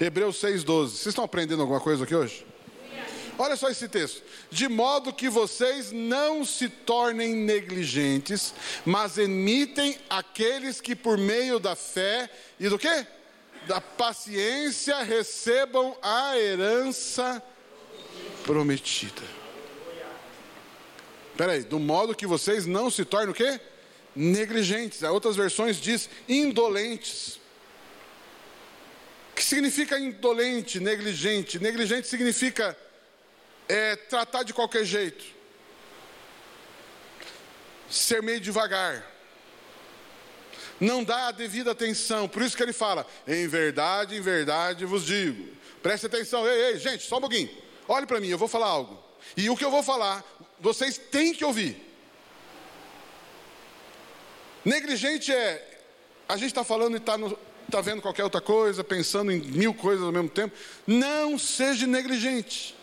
[0.00, 0.92] Hebreus 6, 12.
[0.92, 2.46] Vocês estão aprendendo alguma coisa aqui hoje?
[3.38, 4.22] Olha só esse texto.
[4.50, 11.76] De modo que vocês não se tornem negligentes, mas emitem aqueles que por meio da
[11.76, 13.06] fé e do quê?
[13.66, 17.42] Da paciência recebam a herança
[18.44, 19.45] prometida.
[21.36, 23.60] Espera aí, do modo que vocês não se tornem o quê?
[24.14, 25.04] Negligentes.
[25.04, 27.36] Há outras versões diz indolentes.
[29.32, 31.58] O que significa indolente, negligente?
[31.58, 32.74] Negligente significa
[33.68, 35.22] é, tratar de qualquer jeito,
[37.90, 39.06] ser meio devagar,
[40.80, 42.26] não dá a devida atenção.
[42.26, 45.54] Por isso que ele fala: em verdade, em verdade vos digo.
[45.82, 47.50] Preste atenção, ei, ei, gente, só um pouquinho.
[47.86, 49.04] Olhe para mim, eu vou falar algo.
[49.36, 50.24] E o que eu vou falar,
[50.60, 51.82] vocês têm que ouvir.
[54.64, 55.80] Negligente é,
[56.28, 57.16] a gente está falando e está
[57.70, 60.56] tá vendo qualquer outra coisa, pensando em mil coisas ao mesmo tempo.
[60.86, 62.74] Não seja negligente.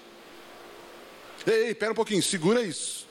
[1.45, 3.05] Ei, espera um pouquinho, segura isso.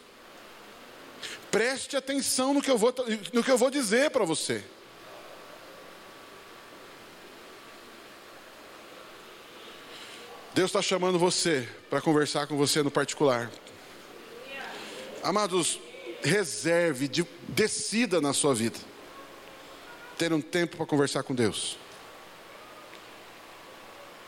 [1.51, 2.94] Preste atenção no que eu vou,
[3.33, 4.64] no que eu vou dizer para você.
[10.55, 13.51] Deus está chamando você para conversar com você no particular.
[15.23, 15.79] Amados,
[16.23, 18.79] reserve, de, decida na sua vida
[20.19, 21.77] ter um tempo para conversar com Deus.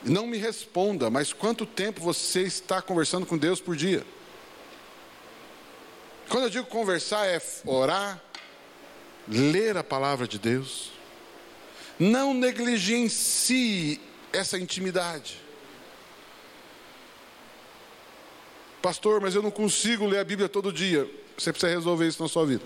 [0.02, 4.04] Não me responda, mas quanto tempo você está conversando com Deus por dia?
[6.28, 8.20] Quando eu digo conversar, é orar,
[9.28, 10.90] ler a palavra de Deus.
[11.98, 14.00] Não negligencie
[14.32, 15.43] essa intimidade.
[18.84, 21.10] Pastor, mas eu não consigo ler a Bíblia todo dia.
[21.38, 22.62] Você precisa resolver isso na sua vida.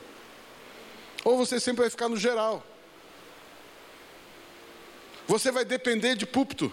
[1.23, 2.67] Ou você sempre vai ficar no geral.
[5.29, 6.73] Você vai depender de púlpito.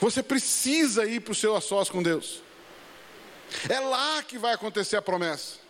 [0.00, 2.42] Você precisa ir para o seu a sós com Deus.
[3.68, 5.60] É lá que vai acontecer a promessa.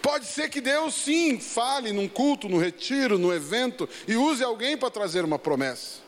[0.00, 4.74] Pode ser que Deus sim fale num culto, no retiro, no evento e use alguém
[4.74, 6.01] para trazer uma promessa.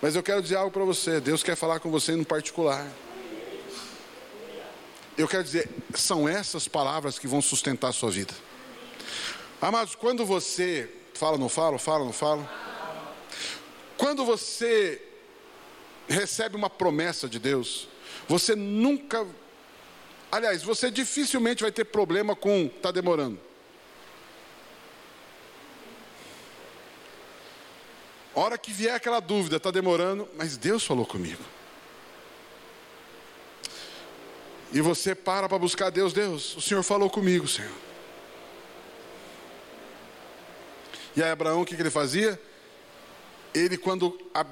[0.00, 1.20] Mas eu quero dizer algo para você.
[1.20, 2.86] Deus quer falar com você no particular.
[5.16, 8.34] Eu quero dizer, são essas palavras que vão sustentar a sua vida.
[9.60, 12.48] Amados, quando você fala, não fala, fala, não fala.
[13.96, 15.02] Quando você
[16.06, 17.88] recebe uma promessa de Deus,
[18.28, 19.26] você nunca.
[20.30, 23.40] Aliás, você dificilmente vai ter problema com está demorando.
[28.40, 31.42] Hora que vier aquela dúvida, está demorando, mas Deus falou comigo.
[34.72, 37.72] E você para para buscar Deus, Deus, o Senhor falou comigo, Senhor.
[41.16, 42.38] E aí Abraão, o que, que ele fazia?
[43.54, 44.44] Ele, quando a,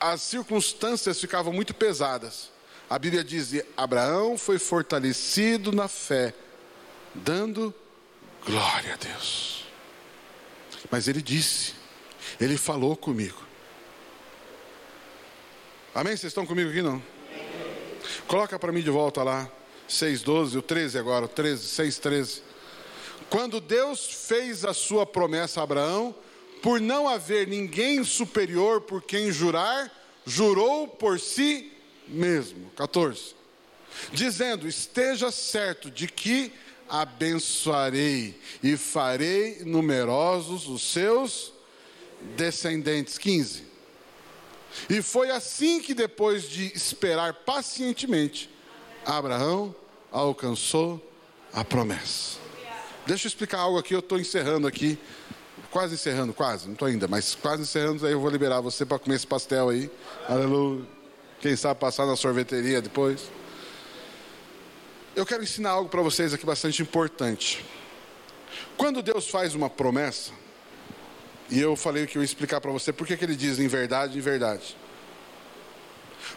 [0.00, 2.50] as circunstâncias ficavam muito pesadas,
[2.90, 6.34] a Bíblia diz: Abraão foi fortalecido na fé,
[7.14, 7.72] dando
[8.44, 9.64] glória a Deus.
[10.90, 11.74] Mas ele disse,
[12.40, 13.42] ele falou comigo.
[15.94, 16.16] Amém?
[16.16, 17.02] Vocês estão comigo aqui não?
[18.26, 19.50] Coloca para mim de volta lá,
[19.88, 22.40] 6,12, o 13 agora, o 13, 6,13.
[23.30, 26.14] Quando Deus fez a sua promessa a Abraão,
[26.62, 29.92] por não haver ninguém superior por quem jurar,
[30.26, 31.72] jurou por si
[32.06, 32.70] mesmo.
[32.76, 33.34] 14.
[34.12, 36.52] Dizendo: Esteja certo de que
[36.88, 41.52] abençoarei e farei numerosos os seus
[42.36, 43.18] descendentes.
[43.18, 43.64] 15.
[44.88, 48.50] E foi assim que, depois de esperar pacientemente,
[49.04, 49.74] Abraão
[50.10, 51.02] alcançou
[51.52, 52.38] a promessa.
[53.06, 54.98] Deixa eu explicar algo aqui, eu estou encerrando aqui.
[55.70, 58.98] Quase encerrando, quase, não estou ainda, mas quase encerrando, aí eu vou liberar você para
[58.98, 59.90] comer esse pastel aí.
[60.26, 60.86] Aleluia.
[61.40, 63.30] Quem sabe passar na sorveteria depois.
[65.14, 67.64] Eu quero ensinar algo para vocês aqui bastante importante.
[68.76, 70.32] Quando Deus faz uma promessa,
[71.50, 74.18] e eu falei que eu ia explicar para você por que ele diz em verdade,
[74.18, 74.76] em verdade.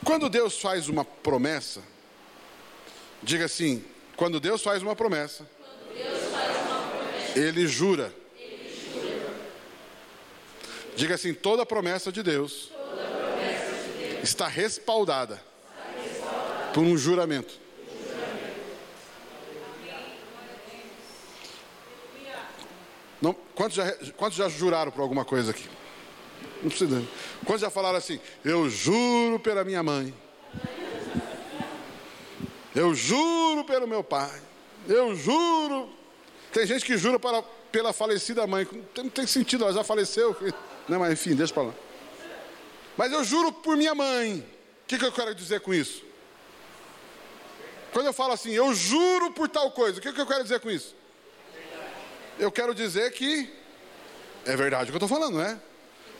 [0.05, 1.81] Quando Deus faz uma promessa,
[3.21, 3.83] diga assim:
[4.15, 5.45] quando Deus faz uma promessa,
[7.35, 8.13] ele jura.
[10.95, 12.71] Diga assim: toda promessa de Deus,
[14.23, 15.41] está, respaldada
[16.73, 17.60] por um juramento.
[23.21, 25.69] Não, quantos, já, quantos já juraram por alguma coisa aqui?
[26.61, 27.03] Não precisa.
[27.45, 28.19] Quantos já falaram assim?
[28.43, 30.13] Eu juro pela minha mãe.
[32.75, 34.41] Eu juro pelo meu pai.
[34.87, 35.89] Eu juro
[36.51, 37.41] tem gente que jura para,
[37.71, 38.67] pela falecida mãe.
[38.97, 40.35] Não tem sentido, ela já faleceu.
[40.87, 41.73] Não, mas enfim, deixa para lá.
[42.97, 44.39] Mas eu juro por minha mãe.
[44.83, 46.03] O que, que eu quero dizer com isso?
[47.93, 50.59] Quando eu falo assim, eu juro por tal coisa, o que, que eu quero dizer
[50.59, 50.95] com isso?
[52.41, 53.47] Eu quero dizer que
[54.47, 55.59] é verdade o que eu estou falando, não é?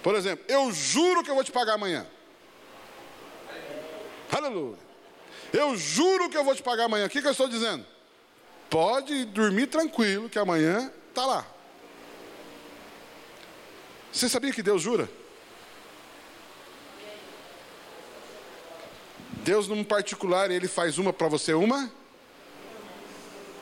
[0.03, 2.05] Por exemplo, eu juro que eu vou te pagar amanhã.
[4.32, 4.78] Aleluia.
[5.51, 7.07] Eu juro que eu vou te pagar amanhã.
[7.07, 7.84] O que, que eu estou dizendo?
[8.69, 11.47] Pode dormir tranquilo, que amanhã está lá.
[14.13, 15.09] Você sabia que Deus jura?
[19.43, 21.91] Deus, num particular, ele faz uma para você, uma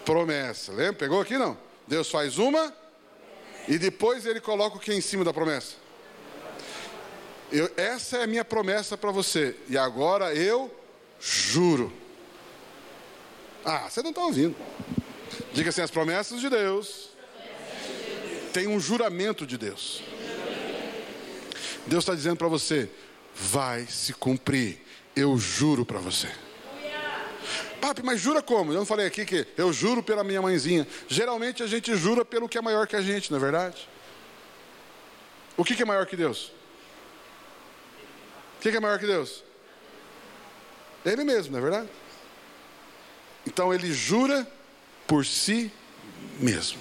[0.03, 0.74] promessa.
[0.74, 0.95] Lembra?
[0.95, 1.68] Pegou aqui não?
[1.90, 2.72] Deus faz uma
[3.68, 5.74] e depois ele coloca o que em cima da promessa?
[7.52, 9.56] Eu, essa é a minha promessa para você.
[9.68, 10.72] E agora eu
[11.20, 11.92] juro.
[13.66, 14.56] Ah, você não está ouvindo.
[15.52, 17.10] Diga assim: as promessas de Deus
[18.54, 20.04] têm um juramento de Deus.
[21.88, 22.88] Deus está dizendo para você:
[23.34, 24.80] vai se cumprir.
[25.16, 26.30] Eu juro para você.
[27.80, 28.71] Papi, mas jura como?
[28.71, 30.88] Eu não falei aqui que eu juro pela minha mãezinha.
[31.07, 33.88] Geralmente a gente jura pelo que é maior que a gente, não é verdade?
[35.55, 36.51] O que, que é maior que Deus?
[38.57, 39.43] O que, que é maior que Deus?
[41.05, 41.89] Ele mesmo, não é verdade?
[43.47, 44.45] Então ele jura
[45.07, 45.71] por si
[46.39, 46.80] mesmo.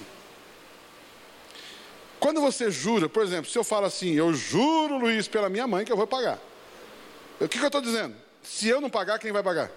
[2.19, 5.85] Quando você jura, por exemplo, se eu falo assim, eu juro, Luiz, pela minha mãe
[5.85, 6.37] que eu vou pagar.
[7.39, 8.13] O que, que eu estou dizendo?
[8.43, 9.71] Se eu não pagar, quem vai pagar?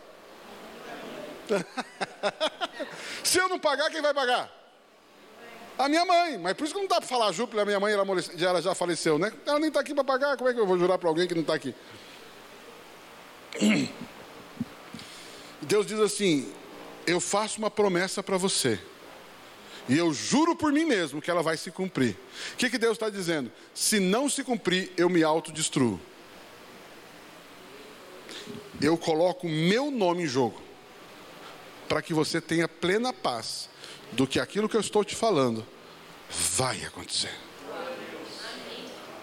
[3.22, 4.50] se eu não pagar, quem vai pagar?
[5.78, 6.38] A minha mãe.
[6.38, 8.04] Mas por isso que não dá para falar juro pela minha mãe, ela,
[8.38, 9.32] ela já faleceu, né?
[9.46, 11.34] Ela nem está aqui para pagar, como é que eu vou jurar para alguém que
[11.34, 11.74] não está aqui?
[15.62, 16.52] Deus diz assim:
[17.06, 18.80] eu faço uma promessa para você.
[19.88, 22.16] E eu juro por mim mesmo que ela vai se cumprir.
[22.52, 23.50] O que, que Deus está dizendo?
[23.74, 26.00] Se não se cumprir, eu me autodestruo.
[28.80, 30.60] Eu coloco o meu nome em jogo.
[31.92, 33.68] Para que você tenha plena paz
[34.12, 35.62] do que aquilo que eu estou te falando
[36.30, 37.34] vai acontecer.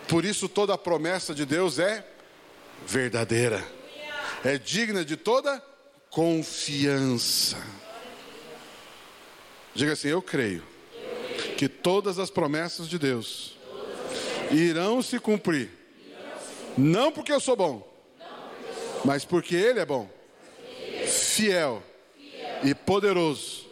[0.07, 2.07] Por isso toda a promessa de Deus é
[2.85, 3.65] verdadeira.
[4.45, 5.59] É digna de toda
[6.11, 7.57] confiança.
[9.73, 10.63] Diga assim: Eu creio
[11.57, 13.57] que todas as promessas de Deus
[14.51, 15.71] irão se cumprir.
[16.77, 17.91] Não porque eu sou bom,
[19.03, 20.07] mas porque Ele é bom,
[21.07, 21.83] fiel
[22.63, 23.67] e poderoso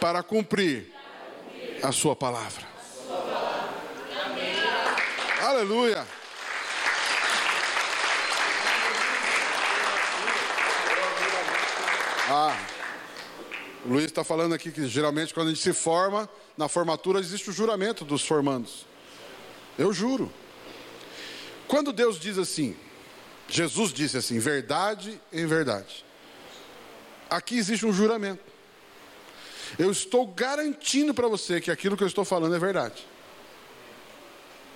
[0.00, 0.92] para cumprir
[1.82, 2.66] a sua palavra.
[5.40, 6.06] Aleluia.
[12.30, 12.54] Ah,
[13.86, 17.48] o Luiz está falando aqui que geralmente quando a gente se forma, na formatura existe
[17.48, 18.84] o juramento dos formandos.
[19.78, 20.30] Eu juro.
[21.66, 22.76] Quando Deus diz assim,
[23.48, 26.04] Jesus disse assim, verdade em verdade.
[27.28, 28.42] Aqui existe um juramento.
[29.78, 33.06] Eu estou garantindo para você que aquilo que eu estou falando é verdade.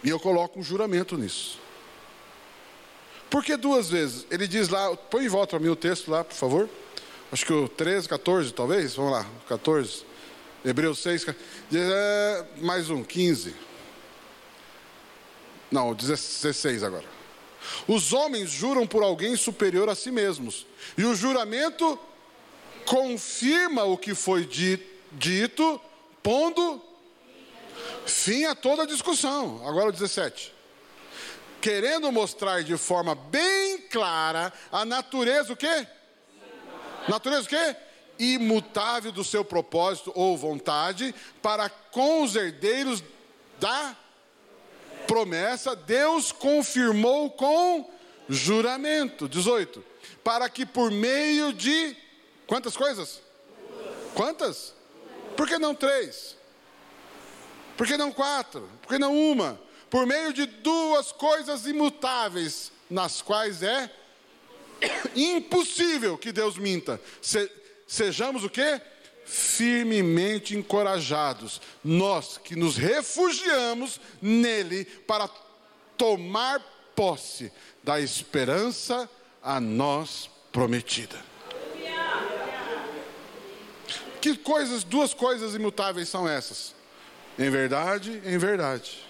[0.02, 1.58] E eu coloco um juramento nisso.
[3.30, 4.26] Por que duas vezes?
[4.30, 6.68] Ele diz lá, põe em volta para mim o texto lá, por favor.
[7.30, 8.94] Acho que o 13, 14, talvez.
[8.94, 10.04] Vamos lá, 14.
[10.64, 11.26] Hebreus 6,
[11.72, 13.54] é, mais um, 15.
[15.70, 17.06] Não, 16 agora.
[17.88, 20.66] Os homens juram por alguém superior a si mesmos.
[20.98, 21.98] E o juramento
[22.86, 25.80] confirma o que foi dito,
[26.22, 26.82] pondo
[28.06, 29.66] fim a toda a discussão.
[29.66, 30.52] Agora o 17.
[31.60, 35.86] Querendo mostrar de forma bem clara a natureza o quê?
[37.08, 37.76] Natureza o quê?
[38.18, 43.02] Imutável do seu propósito ou vontade para com os herdeiros
[43.60, 43.96] da
[45.06, 47.88] promessa, Deus confirmou com
[48.28, 49.28] juramento.
[49.28, 49.84] 18.
[50.24, 51.96] Para que por meio de
[52.52, 53.22] quantas coisas?
[54.14, 54.74] Quantas?
[55.38, 56.36] Por que não três?
[57.78, 58.68] Por que não quatro?
[58.82, 59.58] Por que não uma?
[59.88, 63.90] Por meio de duas coisas imutáveis, nas quais é
[65.16, 67.00] impossível que Deus minta.
[67.22, 67.50] Se,
[67.86, 68.82] sejamos o que?
[69.24, 75.26] Firmemente encorajados, nós que nos refugiamos nele para
[75.96, 76.60] tomar
[76.94, 77.50] posse
[77.82, 79.08] da esperança
[79.42, 81.31] a nós prometida.
[84.22, 86.76] Que coisas, duas coisas imutáveis são essas?
[87.36, 89.04] Em verdade, em verdade.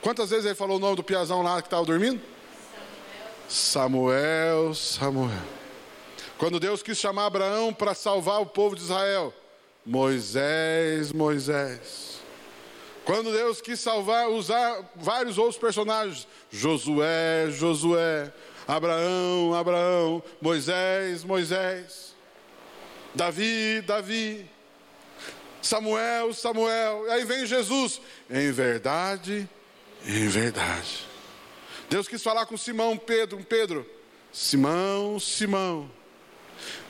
[0.00, 2.18] Quantas vezes ele falou o nome do piazão lá que estava dormindo?
[3.46, 5.42] Samuel, Samuel.
[6.38, 9.34] Quando Deus quis chamar Abraão para salvar o povo de Israel,
[9.84, 12.18] Moisés, Moisés.
[13.04, 18.32] Quando Deus quis salvar, usar vários outros personagens, Josué, Josué,
[18.66, 22.14] Abraão, Abraão, Moisés, Moisés.
[23.14, 24.48] Davi, Davi,
[25.62, 28.00] Samuel, Samuel, aí vem Jesus,
[28.30, 29.48] em verdade,
[30.06, 31.06] em verdade.
[31.88, 33.86] Deus quis falar com Simão, Pedro, Pedro,
[34.32, 35.90] Simão, Simão.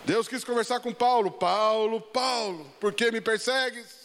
[0.05, 4.01] Deus quis conversar com Paulo, Paulo, Paulo, por que me persegues?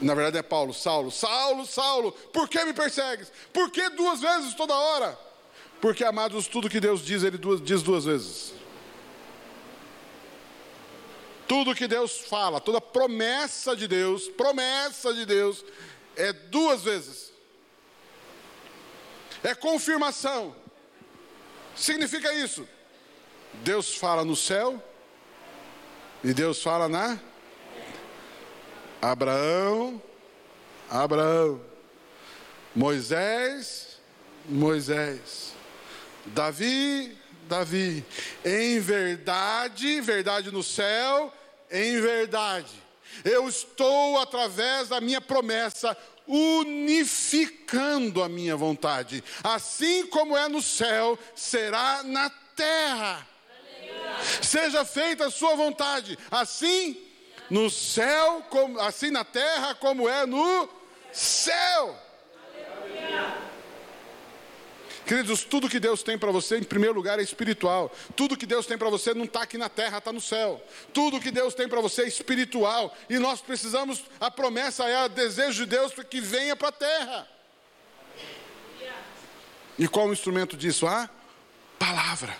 [0.00, 3.30] Na verdade é Paulo, Saulo, Saulo, Saulo, por que me persegues?
[3.52, 5.18] Por que duas vezes toda hora?
[5.80, 8.54] Porque, amados, tudo que Deus diz, Ele diz duas vezes.
[11.46, 15.64] Tudo que Deus fala, toda promessa de Deus, promessa de Deus,
[16.16, 17.32] é duas vezes.
[19.42, 20.56] É confirmação.
[21.76, 22.66] Significa isso.
[23.62, 24.82] Deus fala no céu
[26.22, 27.20] e Deus fala na
[29.00, 30.02] Abraão,
[30.88, 31.60] Abraão,
[32.74, 34.00] Moisés,
[34.46, 35.52] Moisés,
[36.26, 37.16] Davi,
[37.48, 38.04] Davi,
[38.44, 41.32] em verdade, verdade no céu,
[41.70, 42.72] em verdade,
[43.24, 51.18] eu estou através da minha promessa unificando a minha vontade, assim como é no céu,
[51.34, 53.26] será na terra.
[54.42, 56.96] Seja feita a sua vontade, assim
[57.50, 58.42] no céu,
[58.80, 60.68] assim na terra, como é no
[61.12, 61.98] céu.
[65.06, 67.94] Queridos, tudo que Deus tem para você, em primeiro lugar, é espiritual.
[68.16, 70.62] Tudo que Deus tem para você não está aqui na terra, está no céu.
[70.94, 72.96] Tudo que Deus tem para você é espiritual.
[73.10, 77.28] E nós precisamos, a promessa é o desejo de Deus que venha para a terra.
[79.78, 80.86] E qual o instrumento disso?
[80.86, 81.10] A
[81.78, 82.34] palavra.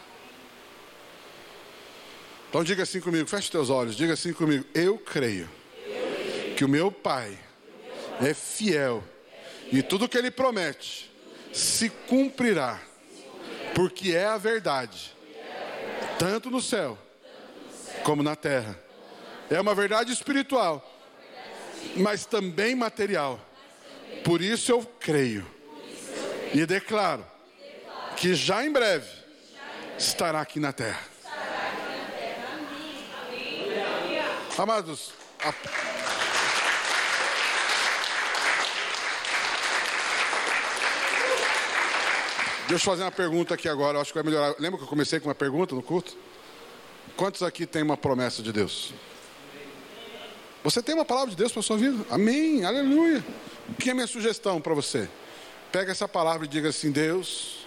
[2.48, 5.50] Então diga assim comigo, feche teus olhos, diga assim comigo, eu creio,
[6.56, 7.36] que o meu Pai
[8.22, 9.02] é fiel
[9.72, 11.12] e tudo que Ele promete
[11.54, 12.80] se cumprirá,
[13.76, 15.14] porque é a verdade,
[16.18, 16.98] tanto no céu
[18.02, 18.76] como na terra.
[19.48, 20.84] É uma verdade espiritual,
[21.96, 23.40] mas também material.
[24.24, 25.46] Por isso eu creio
[26.52, 27.24] e declaro
[28.16, 29.08] que já em breve
[29.96, 31.14] estará aqui na terra.
[34.58, 35.83] Amados, a...
[42.66, 44.54] Deixa eu fazer uma pergunta aqui agora, eu acho que vai melhorar.
[44.58, 46.16] Lembra que eu comecei com uma pergunta no culto?
[47.14, 48.94] Quantos aqui tem uma promessa de Deus?
[50.62, 52.02] Você tem uma palavra de Deus para a sua vida?
[52.08, 53.22] Amém, aleluia.
[53.68, 55.08] O que é a minha sugestão para você?
[55.70, 57.66] Pega essa palavra e diga assim: Deus,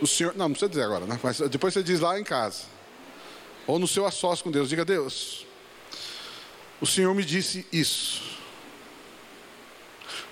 [0.00, 0.32] o Senhor.
[0.34, 1.20] Não, não precisa dizer agora, né?
[1.22, 2.64] mas depois você diz lá em casa.
[3.66, 5.46] ou no seu assócio com Deus, diga: Deus,
[6.80, 8.22] o Senhor me disse isso.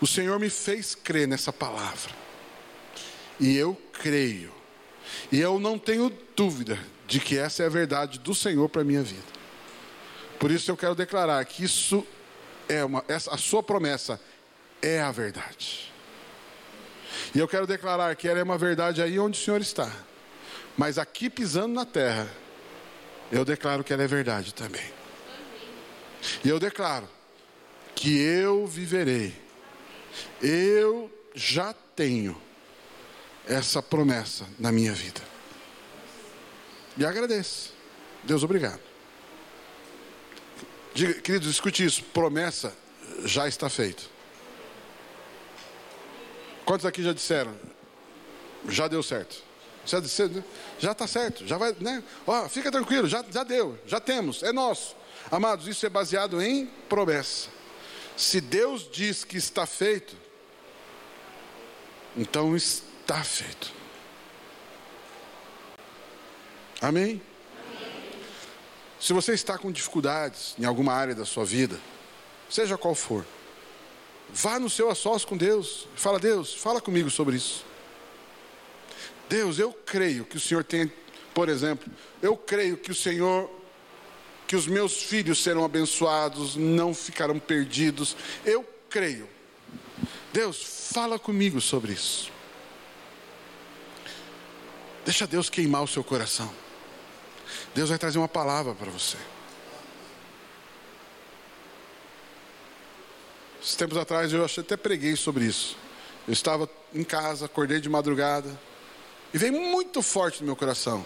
[0.00, 2.29] O Senhor me fez crer nessa palavra.
[3.40, 4.52] E eu creio.
[5.32, 8.84] E eu não tenho dúvida de que essa é a verdade do Senhor para a
[8.84, 9.22] minha vida.
[10.38, 12.06] Por isso eu quero declarar que isso
[12.68, 14.20] é uma, essa, a sua promessa
[14.80, 15.92] é a verdade.
[17.34, 19.90] E eu quero declarar que ela é uma verdade aí onde o Senhor está.
[20.76, 22.30] Mas aqui pisando na terra,
[23.32, 24.84] eu declaro que ela é verdade também.
[26.44, 27.08] E eu declaro
[27.94, 29.34] que eu viverei.
[30.40, 32.40] Eu já tenho
[33.50, 35.20] essa promessa na minha vida.
[36.96, 37.72] E agradeço.
[38.22, 38.80] Deus, obrigado.
[40.94, 42.04] Diga, queridos, escute isso.
[42.04, 42.72] Promessa
[43.24, 44.02] já está feita.
[46.64, 47.54] Quantos aqui já disseram?
[48.68, 49.42] Já deu certo.
[50.78, 52.04] Já está certo, já vai, né?
[52.26, 54.94] Ó, fica tranquilo, já, já deu, já temos, é nosso.
[55.30, 57.48] Amados, isso é baseado em promessa.
[58.16, 60.14] Se Deus diz que está feito,
[62.16, 63.72] então está feito.
[66.80, 67.20] Amém?
[68.98, 71.78] Se você está com dificuldades em alguma área da sua vida,
[72.48, 73.24] seja qual for,
[74.28, 75.88] vá no seu assócio com Deus.
[75.94, 77.64] Fala, Deus, fala comigo sobre isso.
[79.28, 80.92] Deus, eu creio que o Senhor tem,
[81.32, 81.90] por exemplo,
[82.20, 83.50] eu creio que o Senhor,
[84.46, 88.16] que os meus filhos serão abençoados, não ficarão perdidos.
[88.44, 89.28] Eu creio.
[90.32, 92.30] Deus, fala comigo sobre isso.
[95.10, 96.48] Deixa Deus queimar o seu coração.
[97.74, 99.16] Deus vai trazer uma palavra para você.
[103.60, 105.76] Esses tempos atrás eu até preguei sobre isso.
[106.28, 108.56] Eu estava em casa, acordei de madrugada
[109.34, 111.04] e veio muito forte no meu coração: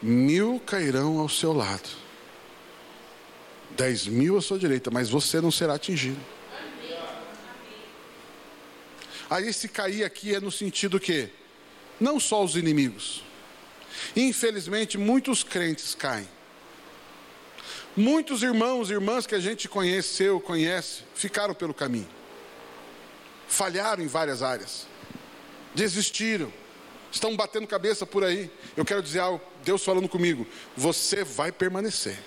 [0.00, 1.90] mil cairão ao seu lado,
[3.72, 6.24] dez mil à sua direita, mas você não será atingido.
[9.28, 11.28] Aí esse cair aqui é no sentido que
[12.00, 13.25] não só os inimigos.
[14.14, 16.28] Infelizmente, muitos crentes caem.
[17.96, 22.08] Muitos irmãos e irmãs que a gente conheceu, conhece, ficaram pelo caminho.
[23.48, 24.86] Falharam em várias áreas.
[25.74, 26.52] Desistiram.
[27.10, 28.50] Estão batendo cabeça por aí.
[28.76, 30.46] Eu quero dizer algo, Deus falando comigo.
[30.76, 32.18] Você vai permanecer.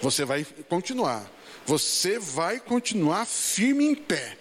[0.00, 1.30] Você vai continuar.
[1.66, 4.38] Você vai continuar firme em pé.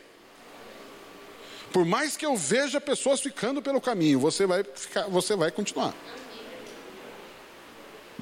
[1.75, 5.93] Por mais que eu veja pessoas ficando pelo caminho, você vai ficar, você vai continuar.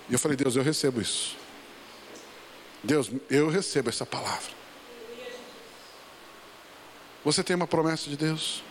[0.09, 1.37] E eu falei, Deus, eu recebo isso.
[2.83, 4.49] Deus, eu recebo essa palavra.
[7.23, 8.63] Você tem uma promessa de Deus?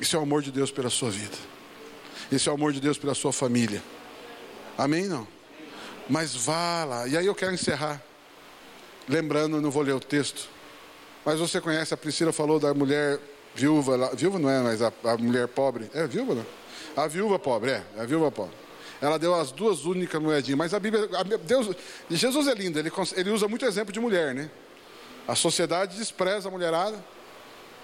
[0.00, 1.36] Isso é o amor de Deus pela sua vida.
[2.32, 3.82] Isso é o amor de Deus pela sua família.
[4.78, 5.06] Amém?
[5.06, 5.28] Não?
[6.08, 7.06] Mas vá lá.
[7.06, 8.02] E aí eu quero encerrar.
[9.06, 10.48] Lembrando, não vou ler o texto.
[11.26, 13.20] Mas você conhece, a Priscila falou da mulher
[13.56, 16.46] viúva, viúva não é, mas a, a, mulher pobre, é viúva?
[16.94, 18.54] A viúva pobre, é, a viúva pobre.
[19.00, 21.74] Ela deu as duas únicas moedinhas, mas a Bíblia, a, Deus,
[22.10, 24.50] Jesus é lindo, ele, ele usa muito exemplo de mulher, né?
[25.26, 27.02] A sociedade despreza a mulherada,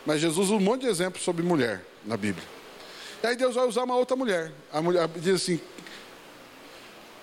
[0.05, 2.47] mas Jesus usa um monte de exemplos sobre mulher na Bíblia.
[3.23, 4.53] E aí Deus vai usar uma outra mulher.
[4.73, 5.61] A mulher diz assim: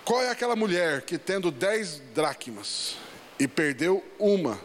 [0.04, 2.96] qual é aquela mulher que tendo dez dracmas
[3.38, 4.58] e perdeu uma,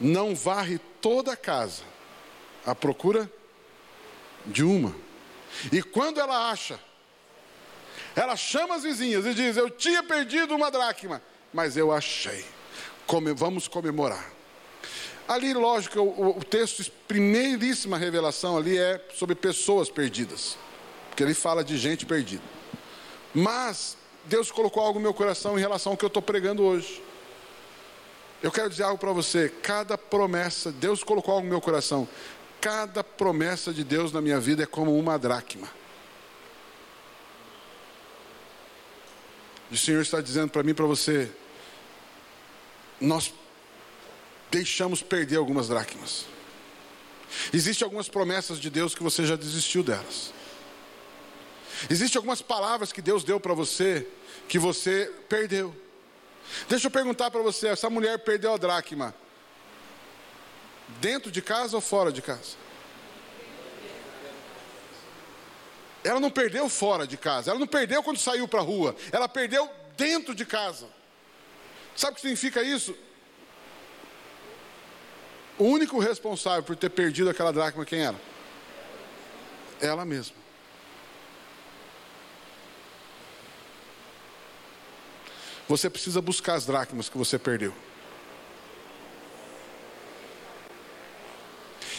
[0.00, 1.82] não varre toda a casa
[2.64, 3.30] à procura
[4.46, 4.94] de uma.
[5.72, 6.78] E quando ela acha,
[8.14, 11.22] ela chama as vizinhas e diz: Eu tinha perdido uma dracma,
[11.52, 12.44] mas eu achei.
[13.06, 14.32] Come, vamos comemorar.
[15.26, 20.56] Ali, lógico, o, o texto, primeiríssima revelação ali é sobre pessoas perdidas,
[21.08, 22.42] porque ele fala de gente perdida.
[23.34, 27.02] Mas Deus colocou algo no meu coração em relação ao que eu estou pregando hoje.
[28.42, 29.48] Eu quero dizer algo para você.
[29.62, 32.08] Cada promessa, Deus colocou algo no meu coração.
[32.60, 35.68] Cada promessa de Deus na minha vida é como uma dracma.
[39.70, 41.30] o Senhor está dizendo para mim para você:
[43.00, 43.32] nós
[44.50, 46.24] deixamos perder algumas dracmas.
[47.52, 50.32] Existem algumas promessas de Deus que você já desistiu delas.
[51.90, 54.06] Existem algumas palavras que Deus deu para você
[54.48, 55.74] que você perdeu.
[56.68, 59.14] Deixa eu perguntar para você: essa mulher perdeu a dracma
[61.00, 62.56] dentro de casa ou fora de casa?
[66.04, 69.28] Ela não perdeu fora de casa, ela não perdeu quando saiu para a rua, ela
[69.28, 70.86] perdeu dentro de casa.
[71.94, 72.96] Sabe o que significa isso?
[75.58, 78.16] O único responsável por ter perdido aquela dracma, quem era?
[79.80, 80.36] Ela mesma.
[85.68, 87.74] Você precisa buscar as dracmas que você perdeu.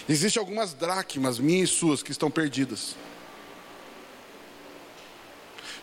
[0.08, 2.96] Existem algumas dracmas minhas e suas que estão perdidas.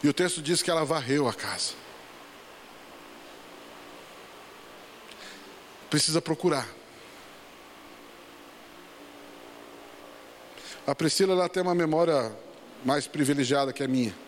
[0.02, 1.74] E o texto diz que ela varreu a casa.
[5.88, 6.68] Precisa procurar.
[10.84, 12.36] A Priscila ela tem uma memória
[12.84, 14.25] mais privilegiada que a minha.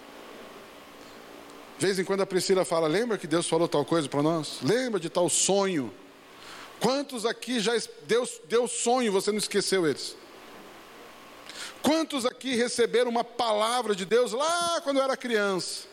[1.78, 4.58] De vez em quando a Priscila fala: Lembra que Deus falou tal coisa para nós?
[4.62, 5.92] Lembra de tal sonho?
[6.80, 7.72] Quantos aqui já
[8.06, 10.16] Deus deu sonho, você não esqueceu eles?
[11.82, 15.86] Quantos aqui receberam uma palavra de Deus lá quando eu era criança?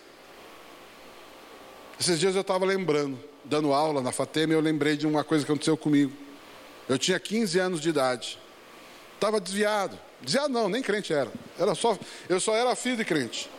[2.00, 5.52] Esses dias eu estava lembrando, dando aula na Fatema, eu lembrei de uma coisa que
[5.52, 6.12] aconteceu comigo.
[6.90, 8.40] Eu tinha 15 anos de idade.
[9.14, 9.98] Estava desviado.
[10.22, 11.32] Desviado não, nem crente era.
[11.58, 13.50] era só, eu só era filho de crente.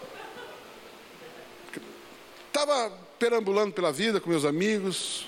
[2.58, 5.26] Estava perambulando pela vida com meus amigos.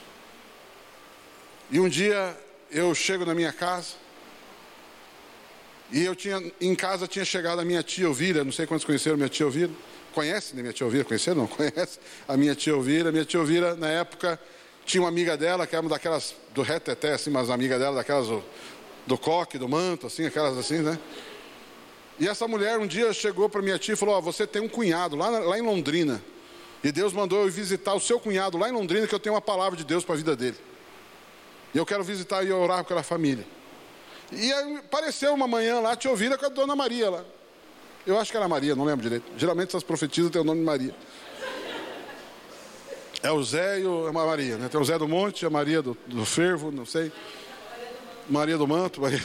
[1.70, 2.34] E um dia
[2.70, 3.96] eu chego na minha casa.
[5.92, 9.18] E eu tinha, em casa tinha chegado a minha tia Elvira, não sei quantos conheceram
[9.18, 9.70] minha tia Elvira.
[10.14, 11.04] Conhece né, minha tia Elvira?
[11.04, 11.42] Conheceram?
[11.42, 13.12] Não, conhece a minha tia Elvira.
[13.12, 14.40] Minha tia Elvira, na época,
[14.86, 18.26] tinha uma amiga dela, que era uma daquelas, do reteté, assim, mas amiga dela, daquelas
[18.28, 18.42] do,
[19.06, 20.98] do coque, do manto, assim, aquelas assim, né?
[22.18, 24.68] E essa mulher um dia chegou para minha tia e falou: oh, Você tem um
[24.68, 26.22] cunhado lá, lá em Londrina.
[26.82, 29.40] E Deus mandou eu visitar o seu cunhado lá em Londrina, que eu tenho uma
[29.40, 30.56] palavra de Deus para a vida dele.
[31.74, 33.44] E eu quero visitar e orar pela família.
[34.30, 37.24] E apareceu uma manhã lá, te ouvira com a dona Maria lá.
[38.06, 39.24] Eu acho que era Maria, não lembro direito.
[39.36, 40.94] Geralmente essas profetisas têm o nome de Maria.
[43.22, 44.68] É o Zé e o, é a Maria, né?
[44.68, 47.10] Tem o Zé do Monte, a Maria do, do Fervo, não sei.
[48.28, 49.22] Maria do Manto, Maria.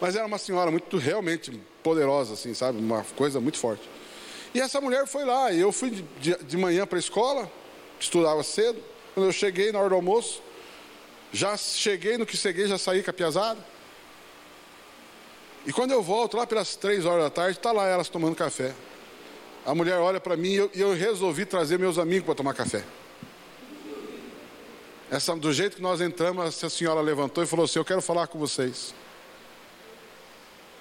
[0.00, 1.50] Mas era uma senhora muito realmente
[1.82, 2.78] poderosa, assim, sabe?
[2.78, 3.82] Uma coisa muito forte.
[4.54, 7.50] E essa mulher foi lá, e eu fui de, de manhã para a escola,
[7.98, 8.82] estudava cedo.
[9.14, 10.42] Quando eu cheguei na hora do almoço,
[11.32, 13.58] já cheguei no que cheguei, já saí com a piazada.
[15.66, 18.74] E quando eu volto, lá pelas três horas da tarde, está lá elas tomando café.
[19.64, 22.84] A mulher olha para mim e eu, eu, resolvi trazer meus amigos para tomar café.
[25.10, 28.26] Essa, do jeito que nós entramos, essa senhora levantou e falou assim: Eu quero falar
[28.26, 28.92] com vocês.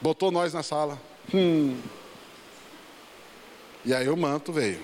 [0.02, 1.00] Botou nós na sala.
[1.34, 1.78] Hum.
[3.84, 4.82] E aí o manto veio.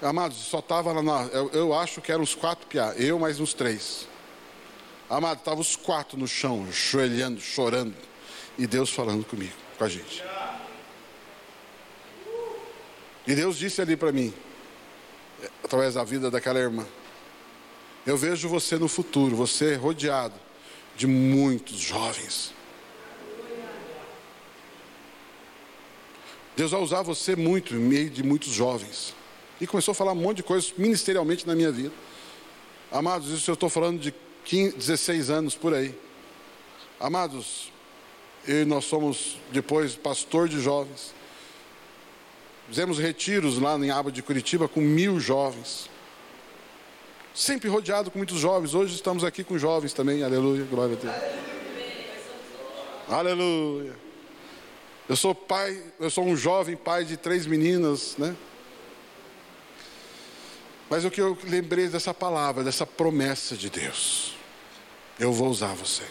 [0.00, 3.54] Amados, só estava lá, eu, eu, acho que eram os quatro piá, eu mais uns
[3.54, 4.06] três.
[5.08, 7.94] Amado, estavam os quatro no chão, joelhando, chorando.
[8.58, 10.22] E Deus falando comigo, com a gente.
[13.26, 14.32] E Deus disse ali para mim,
[15.62, 16.86] através da vida daquela irmã:
[18.06, 20.34] Eu vejo você no futuro, você rodeado
[20.96, 22.52] de muitos jovens.
[26.56, 29.14] Deus vai usar você muito em meio de muitos jovens.
[29.60, 31.92] E começou a falar um monte de coisas ministerialmente na minha vida.
[32.92, 35.94] Amados, isso eu estou falando de 15, 16 anos por aí.
[37.00, 37.72] Amados,
[38.46, 41.12] eu e nós somos depois pastor de jovens.
[42.68, 45.90] Fizemos retiros lá em Aba de Curitiba com mil jovens.
[47.34, 48.74] Sempre rodeado com muitos jovens.
[48.74, 50.22] Hoje estamos aqui com jovens também.
[50.22, 51.14] Aleluia, glória a Deus.
[53.08, 54.03] Aleluia.
[55.08, 58.34] Eu sou pai, eu sou um jovem pai de três meninas, né?
[60.88, 64.34] Mas o que eu lembrei dessa palavra, dessa promessa de Deus.
[65.18, 66.04] Eu vou usar você.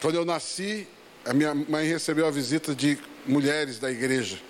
[0.00, 0.86] Quando eu nasci,
[1.24, 4.40] a minha mãe recebeu a visita de mulheres da igreja,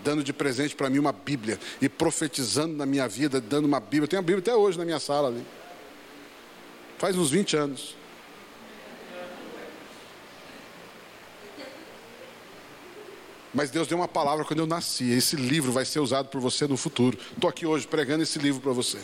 [0.00, 4.08] dando de presente para mim uma Bíblia e profetizando na minha vida, dando uma Bíblia.
[4.08, 5.44] Tenho a Bíblia até hoje na minha sala ali.
[6.98, 7.96] Faz uns 20 anos.
[13.54, 15.12] Mas Deus deu uma palavra quando eu nasci.
[15.12, 17.16] Esse livro vai ser usado por você no futuro.
[17.32, 18.98] Estou aqui hoje pregando esse livro para você.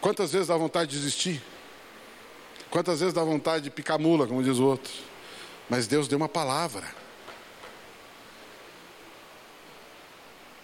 [0.00, 1.42] Quantas vezes dá vontade de desistir?
[2.70, 4.92] Quantas vezes dá vontade de picar mula, como diz o outro?
[5.68, 6.86] Mas Deus deu uma palavra.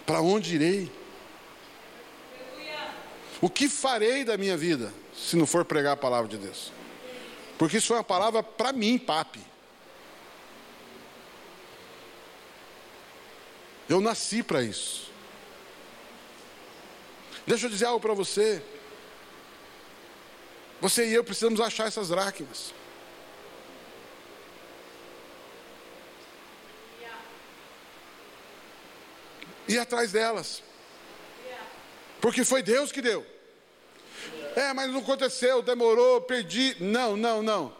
[0.06, 0.90] Para onde irei?
[3.42, 6.72] O que farei da minha vida se não for pregar a palavra de Deus?
[7.58, 9.40] Porque isso foi uma palavra para mim, papi.
[13.88, 15.12] Eu nasci para isso.
[17.46, 18.62] Deixa eu dizer algo para você.
[20.80, 22.72] Você e eu precisamos achar essas dracmas.
[29.66, 30.62] Ir atrás delas.
[32.20, 33.33] Porque foi Deus que deu.
[34.56, 36.76] É, mas não aconteceu, demorou, perdi.
[36.80, 37.72] Não, não, não.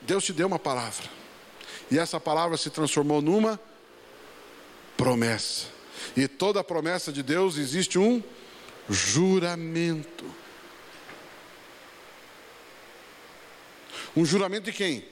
[0.00, 1.08] Deus te deu uma palavra.
[1.90, 3.60] E essa palavra se transformou numa
[4.96, 5.66] promessa.
[6.16, 8.22] E toda promessa de Deus existe um
[8.88, 10.24] juramento.
[14.16, 15.04] Um juramento de quem?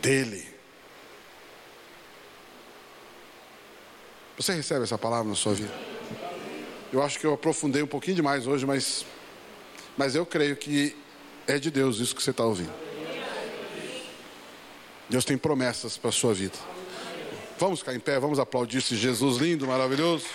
[0.00, 0.54] Dele.
[4.36, 5.72] Você recebe essa palavra na sua vida?
[6.92, 9.06] Eu acho que eu aprofundei um pouquinho demais hoje, mas,
[9.96, 10.96] mas eu creio que
[11.46, 12.72] é de Deus isso que você está ouvindo.
[15.08, 16.56] Deus tem promessas para a sua vida.
[17.58, 20.26] Vamos ficar em pé, vamos aplaudir esse Jesus lindo, maravilhoso.